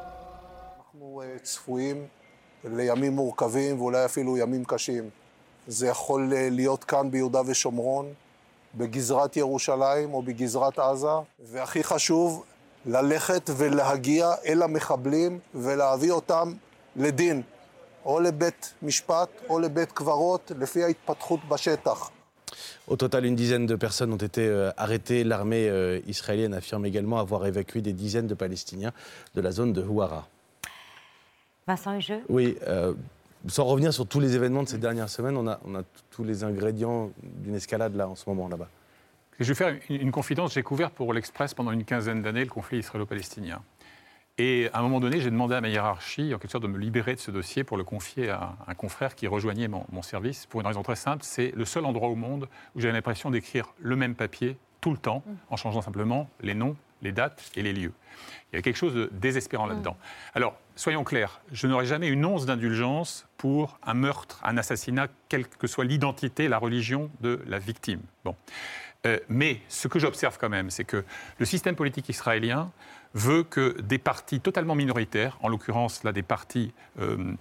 [8.78, 10.06] אנחנו אה, צפויים לימים מורכבים ואולי אפילו ימים קשים.
[10.06, 11.08] זה יכול אה, להיות כאן ביהודה ושומרון, בגזרת ירושלים או בגזרת עזה,
[11.44, 12.44] והכי חשוב,
[12.86, 16.52] ללכת ולהגיע אל המחבלים ולהביא אותם
[16.96, 17.42] לדין.
[18.04, 22.10] או לבית משפט או לבית קברות, לפי ההתפתחות בשטח.
[22.86, 25.24] Au total, une dizaine de personnes ont été euh, arrêtées.
[25.24, 28.92] L'armée euh, israélienne affirme également avoir évacué des dizaines de Palestiniens
[29.34, 30.28] de la zone de Houara.
[31.66, 32.92] Vincent Hugeux Oui, euh,
[33.48, 35.82] sans revenir sur tous les événements de ces dernières semaines, on a, on a
[36.19, 38.67] tous les ingrédients d'une escalade là en ce moment là-bas.
[39.39, 40.53] Je vais faire une, confidence.
[40.53, 43.61] J'ai couvert pour l'Express pendant une quinzaine d'années le conflit israélo-palestinien.
[44.37, 46.77] Et à un moment donné, j'ai demandé à ma hiérarchie, en quelque sorte, de me
[46.77, 50.45] libérer de ce dossier pour le confier à un confrère qui rejoignait mon, mon service,
[50.45, 51.23] pour une raison très simple.
[51.23, 54.97] C'est le seul endroit au monde où j'ai l'impression d'écrire le même papier tout le
[54.97, 57.93] temps, en changeant simplement les noms, les dates et les lieux.
[58.51, 59.95] Il y a quelque chose de désespérant là-dedans.
[60.33, 65.45] Alors, soyons clairs, je n'aurai jamais une once d'indulgence pour un meurtre, un assassinat, quelle
[65.45, 67.99] que soit l'identité, la religion de la victime.
[68.23, 68.35] Bon.
[69.05, 71.03] Euh, mais ce que j'observe quand même, c'est que
[71.37, 72.71] le système politique israélien
[73.13, 77.33] veut que des partis totalement minoritaires, en l'occurrence là des partis euh,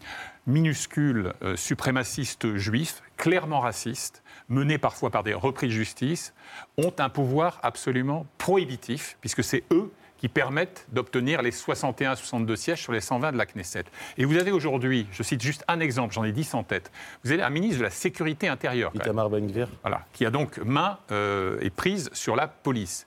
[0.47, 6.33] minuscules euh, suprémacistes juifs, clairement racistes, menés parfois par des repris de justice,
[6.77, 12.57] ont un pouvoir absolument prohibitif, puisque c'est eux qui permettent d'obtenir les 61 à 62
[12.57, 13.85] sièges sur les 120 de la Knesset.
[14.17, 16.91] Et vous avez aujourd'hui, je cite juste un exemple, j'en ai 10 en tête,
[17.25, 18.91] vous avez un ministre de la Sécurité intérieure.
[18.95, 19.69] Itamar Ben-Gvir.
[19.83, 23.07] Voilà, qui a donc main euh, et prise sur la police.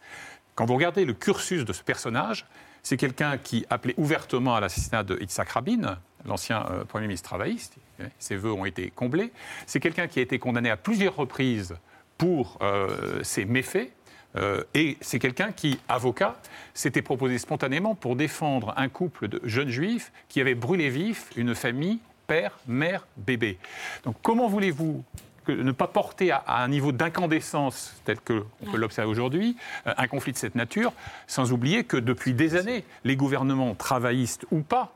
[0.56, 2.46] Quand vous regardez le cursus de ce personnage,
[2.84, 7.76] c'est quelqu'un qui appelait ouvertement à l'assassinat de Yitzhak Rabin, l'ancien euh, Premier ministre travailliste.
[8.18, 9.32] Ses vœux ont été comblés.
[9.68, 11.76] C'est quelqu'un qui a été condamné à plusieurs reprises
[12.18, 13.92] pour euh, ses méfaits.
[14.36, 16.36] Euh, et c'est quelqu'un qui, avocat,
[16.74, 21.54] s'était proposé spontanément pour défendre un couple de jeunes juifs qui avaient brûlé vif une
[21.56, 23.58] famille, père, mère, bébé.
[24.04, 25.04] Donc comment voulez-vous
[25.46, 29.58] que ne pas porter à, à un niveau d'incandescence tel qu'on peut l'observer aujourd'hui,
[29.88, 30.94] euh, un conflit de cette nature,
[31.28, 34.94] sans oublier que depuis des années, les gouvernements travaillistes ou pas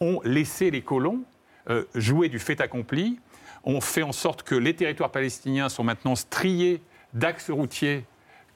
[0.00, 1.22] ont laissé les colons
[1.70, 3.20] euh, jouer du fait accompli,
[3.64, 6.80] ont fait en sorte que les territoires palestiniens sont maintenant striés
[7.12, 8.04] d'axes routiers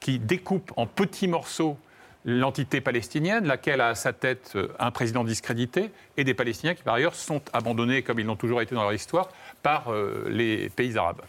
[0.03, 1.77] qui découpent en petits morceaux
[2.25, 6.83] l'entité palestinienne, laquelle a à sa tête euh, un président discrédité, et des Palestiniens qui,
[6.83, 9.29] par ailleurs, sont abandonnés, comme ils l'ont toujours été dans leur histoire,
[9.61, 11.21] par euh, les pays arabes.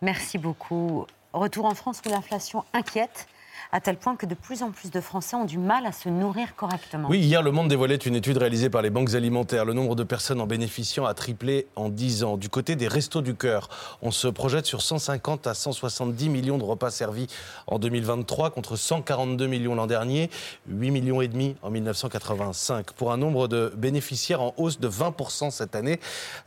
[0.00, 1.06] Merci beaucoup.
[1.32, 3.26] Retour en France où l'inflation inquiète,
[3.74, 6.08] à tel point que de plus en plus de Français ont du mal à se
[6.08, 7.08] nourrir correctement.
[7.10, 9.64] Oui, hier, Le Monde dévoilait une étude réalisée par les banques alimentaires.
[9.64, 12.36] Le nombre de personnes en bénéficiant a triplé en 10 ans.
[12.36, 13.68] Du côté des restos du cœur,
[14.00, 17.26] on se projette sur 150 à 170 millions de repas servis
[17.66, 20.30] en 2023 contre 142 millions l'an dernier,
[20.68, 22.92] 8 millions et demi en 1985.
[22.92, 25.98] Pour un nombre de bénéficiaires en hausse de 20% cette année,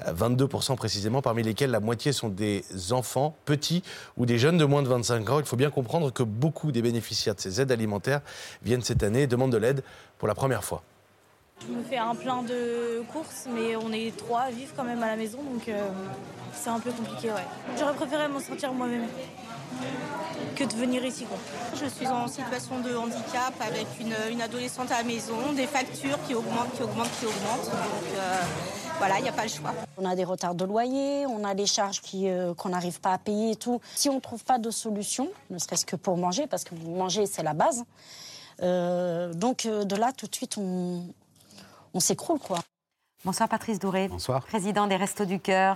[0.08, 3.84] euh, 22% précisément, parmi lesquels la moitié sont des enfants petits
[4.16, 5.40] ou des jeunes de moins de 25 ans.
[5.42, 8.22] Il faut bien comprendre que beaucoup des bénéficiaires de ces aides alimentaires
[8.64, 9.84] viennent cette année et demandent de l'aide
[10.18, 10.84] pour la première fois.
[11.68, 15.02] Je me fais un plein de courses, mais on est trois à vivre quand même
[15.02, 15.90] à la maison, donc euh,
[16.54, 17.48] c'est un peu compliqué, ouais.
[17.80, 19.08] J'aurais préféré m'en sortir moi-même
[20.56, 21.38] que de venir ici, quoi.
[21.74, 26.20] Je suis en situation de handicap avec une, une adolescente à la maison, des factures
[26.28, 27.66] qui augmentent, qui augmentent, qui augmentent.
[27.66, 28.42] Donc euh,
[28.98, 29.74] voilà, il n'y a pas le choix.
[29.98, 33.14] On a des retards de loyer, on a des charges qui, euh, qu'on n'arrive pas
[33.14, 33.80] à payer et tout.
[33.96, 37.26] Si on ne trouve pas de solution, ne serait-ce que pour manger, parce que manger,
[37.26, 37.84] c'est la base,
[38.62, 41.04] euh, donc euh, de là, tout de suite, on,
[41.94, 42.60] on s'écroule, quoi.
[43.26, 44.46] Bonsoir Patrice Douré, Bonsoir.
[44.46, 45.76] président des Restos du Cœur,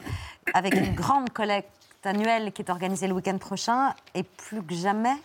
[0.53, 1.69] avec une grande collecte
[2.03, 3.93] annuelle qui est organisée le week-end prochain.
[4.15, 5.15] Et plus que jamais,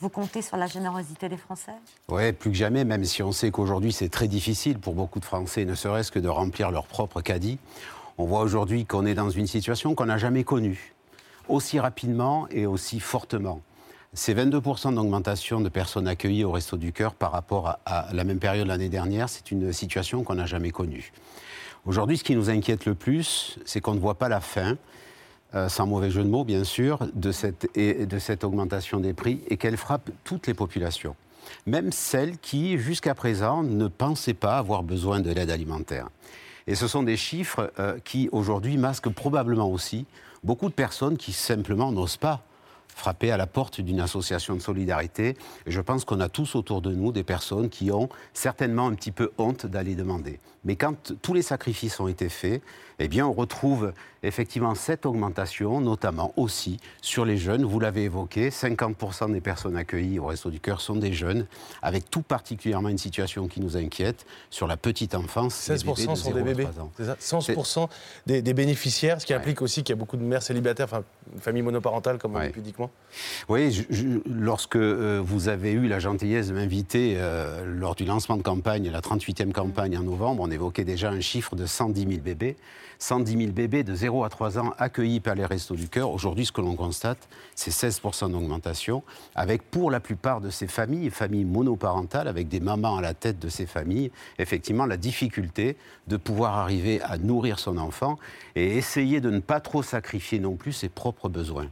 [0.00, 1.72] vous comptez sur la générosité des Français?
[2.08, 5.24] Oui, plus que jamais, même si on sait qu'aujourd'hui c'est très difficile pour beaucoup de
[5.24, 7.58] Français, ne serait-ce que de remplir leur propre caddie.
[8.16, 10.94] On voit aujourd'hui qu'on est dans une situation qu'on n'a jamais connue,
[11.48, 13.60] aussi rapidement et aussi fortement.
[14.12, 18.24] C'est 22% d'augmentation de personnes accueillies au Resto du Cœur par rapport à, à la
[18.24, 19.28] même période l'année dernière.
[19.28, 21.12] C'est une situation qu'on n'a jamais connue.
[21.86, 24.76] Aujourd'hui, ce qui nous inquiète le plus, c'est qu'on ne voit pas la fin,
[25.54, 29.12] euh, sans mauvais jeu de mots bien sûr, de cette, et- de cette augmentation des
[29.14, 31.16] prix et qu'elle frappe toutes les populations.
[31.66, 36.08] Même celles qui, jusqu'à présent, ne pensaient pas avoir besoin de l'aide alimentaire.
[36.66, 40.06] Et ce sont des chiffres euh, qui, aujourd'hui, masquent probablement aussi
[40.44, 42.42] beaucoup de personnes qui simplement n'osent pas
[42.94, 45.36] frapper à la porte d'une association de solidarité.
[45.66, 48.94] Et je pense qu'on a tous autour de nous des personnes qui ont certainement un
[48.94, 50.38] petit peu honte d'aller demander.
[50.64, 52.62] Mais quand tous les sacrifices ont été faits,
[52.98, 57.64] eh bien, on retrouve effectivement cette augmentation, notamment aussi sur les jeunes.
[57.64, 61.46] Vous l'avez évoqué, 50% des personnes accueillies au Resto du Cœur sont des jeunes,
[61.80, 65.66] avec tout particulièrement une situation qui nous inquiète sur la petite enfance.
[65.70, 66.62] les 16% bébés de sont des 0 à bébés.
[66.64, 66.92] 3 ans.
[66.94, 67.88] C'est ça 11%
[68.26, 71.02] des, des bénéficiaires, ce qui implique aussi qu'il y a beaucoup de mères célibataires, enfin,
[71.32, 72.90] une famille monoparentale, comme on dit pudiquement.
[73.48, 78.04] Oui, je- je- lorsque euh, vous avez eu la gentillesse de m'inviter euh, lors du
[78.04, 82.08] lancement de campagne, la 38e campagne en novembre, on évoquait déjà un chiffre de 110
[82.08, 82.56] 000 bébés.
[82.98, 86.10] 110 000 bébés de 0 à 3 ans accueillis par les Restos du Cœur.
[86.10, 89.02] Aujourd'hui, ce que l'on constate, c'est 16% d'augmentation,
[89.34, 93.38] avec pour la plupart de ces familles, familles monoparentales, avec des mamans à la tête
[93.38, 95.76] de ces familles, effectivement la difficulté
[96.08, 98.18] de pouvoir arriver à nourrir son enfant
[98.56, 101.68] et essayer de ne pas trop sacrifier non plus ses propres besoins.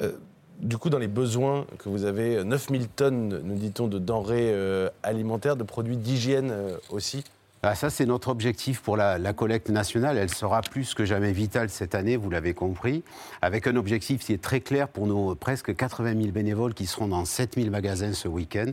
[0.00, 0.12] Euh,
[0.60, 4.88] du coup, dans les besoins que vous avez, 9000 tonnes, nous dit-on, de denrées euh,
[5.02, 7.24] alimentaires, de produits d'hygiène euh, aussi
[7.64, 10.18] Ah, ça, c'est notre objectif pour la, collecte nationale.
[10.18, 13.04] Elle sera plus que jamais vitale cette année, vous l'avez compris,
[13.40, 17.06] avec un objectif qui est très clair pour nos presque 80 000 bénévoles qui seront
[17.06, 18.72] dans 7 000 magasins ce week-end,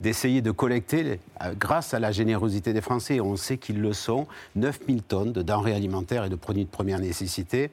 [0.00, 4.26] d'essayer de collecter, euh, grâce à la générosité des Français, on sait qu'ils le sont,
[4.56, 7.70] 9 000 tonnes de denrées alimentaires et de produits de première nécessité,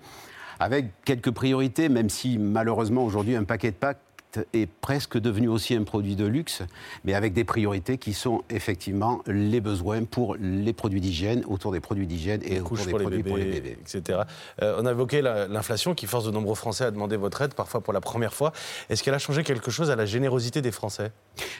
[0.59, 3.77] avec quelques priorités, même si malheureusement aujourd'hui un paquet de
[4.53, 6.61] est presque devenu aussi un produit de luxe,
[7.05, 11.79] mais avec des priorités qui sont effectivement les besoins pour les produits d'hygiène, autour des
[11.79, 13.77] produits d'hygiène et autour des pour les, produits bébés, pour les bébés.
[13.81, 14.19] etc.
[14.61, 17.53] Euh, on a évoqué la- l'inflation qui force de nombreux Français à demander votre aide,
[17.53, 18.51] parfois pour la première fois.
[18.89, 21.11] Est-ce qu'elle a changé quelque chose à la générosité des Français?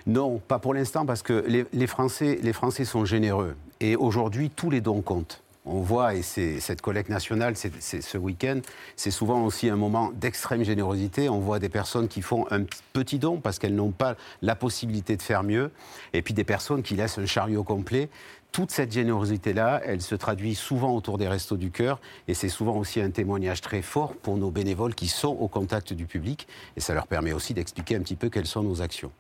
[0.06, 3.56] Non, pas pour l'instant, parce que les, les Français, les Français sont généreux.
[3.80, 5.42] Et aujourd'hui, tous les dons comptent.
[5.70, 8.62] On voit, et cette collecte nationale, ce week-end,
[8.96, 11.28] c'est souvent aussi un moment d'extrême générosité.
[11.28, 12.64] On voit des personnes qui font un
[12.94, 15.72] petit don parce qu'elles n'ont pas la possibilité de faire mieux,
[16.14, 18.10] et puis des personnes qui laissent un chariot complet.
[18.54, 22.00] Toute cette générosité-là, elle se traduit souvent autour des restos du cœur,
[22.30, 25.92] et c'est souvent aussi un témoignage très fort pour nos bénévoles qui sont au contact
[25.92, 26.48] du public,
[26.78, 29.12] et ça leur permet aussi d'expliquer un petit peu quelles sont nos actions.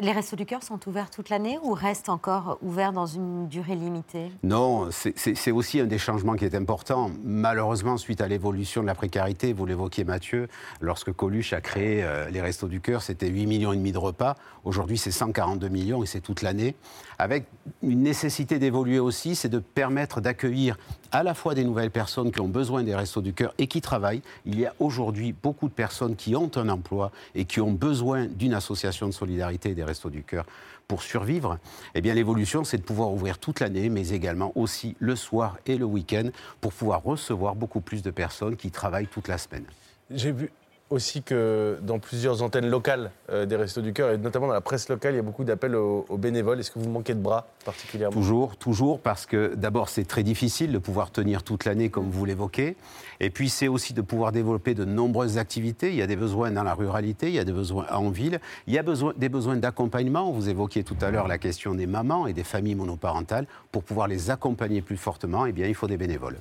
[0.00, 3.74] Les Restos du Cœur sont ouverts toute l'année ou restent encore ouverts dans une durée
[3.74, 4.30] limitée?
[4.44, 7.10] Non, c'est- aussi un des changements qui est important.
[7.24, 10.46] Malheureusement, suite à l'évolution de la précarité, vous l'évoquiez Mathieu,
[10.80, 13.98] lorsque Coluche a créé euh, les Restos du Cœur, c'était 8 millions et demi de
[13.98, 14.36] repas.
[14.62, 16.76] Aujourd'hui, c'est 142 millions et c'est toute l'année.
[17.18, 17.46] Avec
[17.82, 20.78] une nécessité d'évoluer aussi, c'est de permettre d'accueillir
[21.10, 23.80] à la fois des nouvelles personnes qui ont besoin des Restos du Cœur et qui
[23.80, 24.22] travaillent.
[24.46, 28.26] Il y a aujourd'hui beaucoup de personnes qui ont un emploi et qui ont besoin
[28.26, 30.46] d'une association de solidarité des Restos du Cœur
[30.86, 31.58] pour survivre.
[31.94, 35.76] Eh bien, l'évolution, c'est de pouvoir ouvrir toute l'année, mais également aussi le soir et
[35.76, 36.28] le week-end
[36.60, 39.64] pour pouvoir recevoir beaucoup plus de personnes qui travaillent toute la semaine.
[40.10, 40.50] J'ai vu
[40.90, 44.60] aussi que dans plusieurs antennes locales euh, des Restos du Cœur, et notamment dans la
[44.60, 46.60] presse locale, il y a beaucoup d'appels aux, bénévoles.
[46.60, 48.14] Est-ce que vous manquez de bras particulièrement?
[48.14, 52.24] Toujours, toujours, parce que d'abord c'est très difficile de pouvoir tenir toute l'année comme vous
[52.24, 52.76] l'évoquez,
[53.20, 55.90] et puis c'est aussi de pouvoir développer de nombreuses activités.
[55.90, 58.40] Il y a des besoins dans la ruralité, il y a des besoins en ville,
[58.66, 60.30] il y a besoin, des besoins d'accompagnement.
[60.30, 63.46] Vous évoquiez tout à l'heure la question des mamans et des familles monoparentales.
[63.72, 66.38] Pour pouvoir les accompagner plus fortement, eh bien il faut des bénévoles.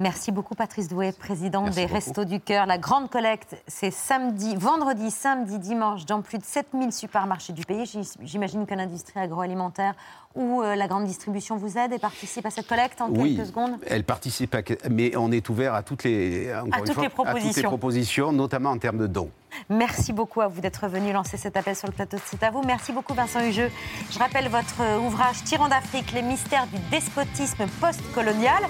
[0.00, 1.94] Merci beaucoup Patrice Doué, président Merci des beaucoup.
[1.94, 2.64] Restos du Cœur.
[2.64, 7.84] La grande collecte, c'est samedi, vendredi, samedi, dimanche, dans plus de 7000 supermarchés du pays.
[7.84, 9.94] J'im- J'imagine que l'industrie agroalimentaire
[10.34, 13.48] ou euh, la grande distribution vous aide et participe à cette collecte en oui, quelques
[13.48, 13.76] secondes?
[13.86, 17.02] elle participe, à, mais on est ouvert à toutes les, toutes fois, les à toutes
[17.02, 17.68] les propositions.
[17.68, 19.30] propositions, notamment en termes de dons.
[19.68, 22.50] Merci beaucoup à vous d'être venu lancer cet appel sur le plateau de C'est à
[22.50, 22.62] vous.
[22.62, 23.70] Merci beaucoup Vincent Hugeux.
[24.10, 28.62] Je rappelle votre euh, ouvrage Tyran d'Afrique, les mystères du despotisme post-colonial.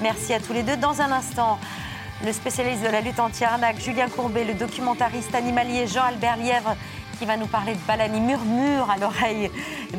[0.00, 0.76] Merci à tous les deux.
[0.76, 1.58] Dans un instant,
[2.24, 6.76] le spécialiste de la lutte anti-arnaque, Julien Courbet, le documentariste animalier Jean-Albert Lièvre,
[7.18, 8.14] qui va nous parler de baleines.
[8.14, 9.50] Il murmure à l'oreille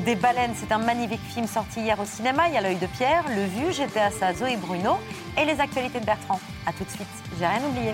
[0.05, 0.53] des baleines.
[0.55, 2.47] C'est un magnifique film sorti hier au cinéma.
[2.47, 4.97] Il y a l'œil de Pierre, Le Vu, j'étais à ça, Zoé Bruno
[5.37, 6.39] et les actualités de Bertrand.
[6.65, 7.07] A tout de suite.
[7.39, 7.93] J'ai rien oublié.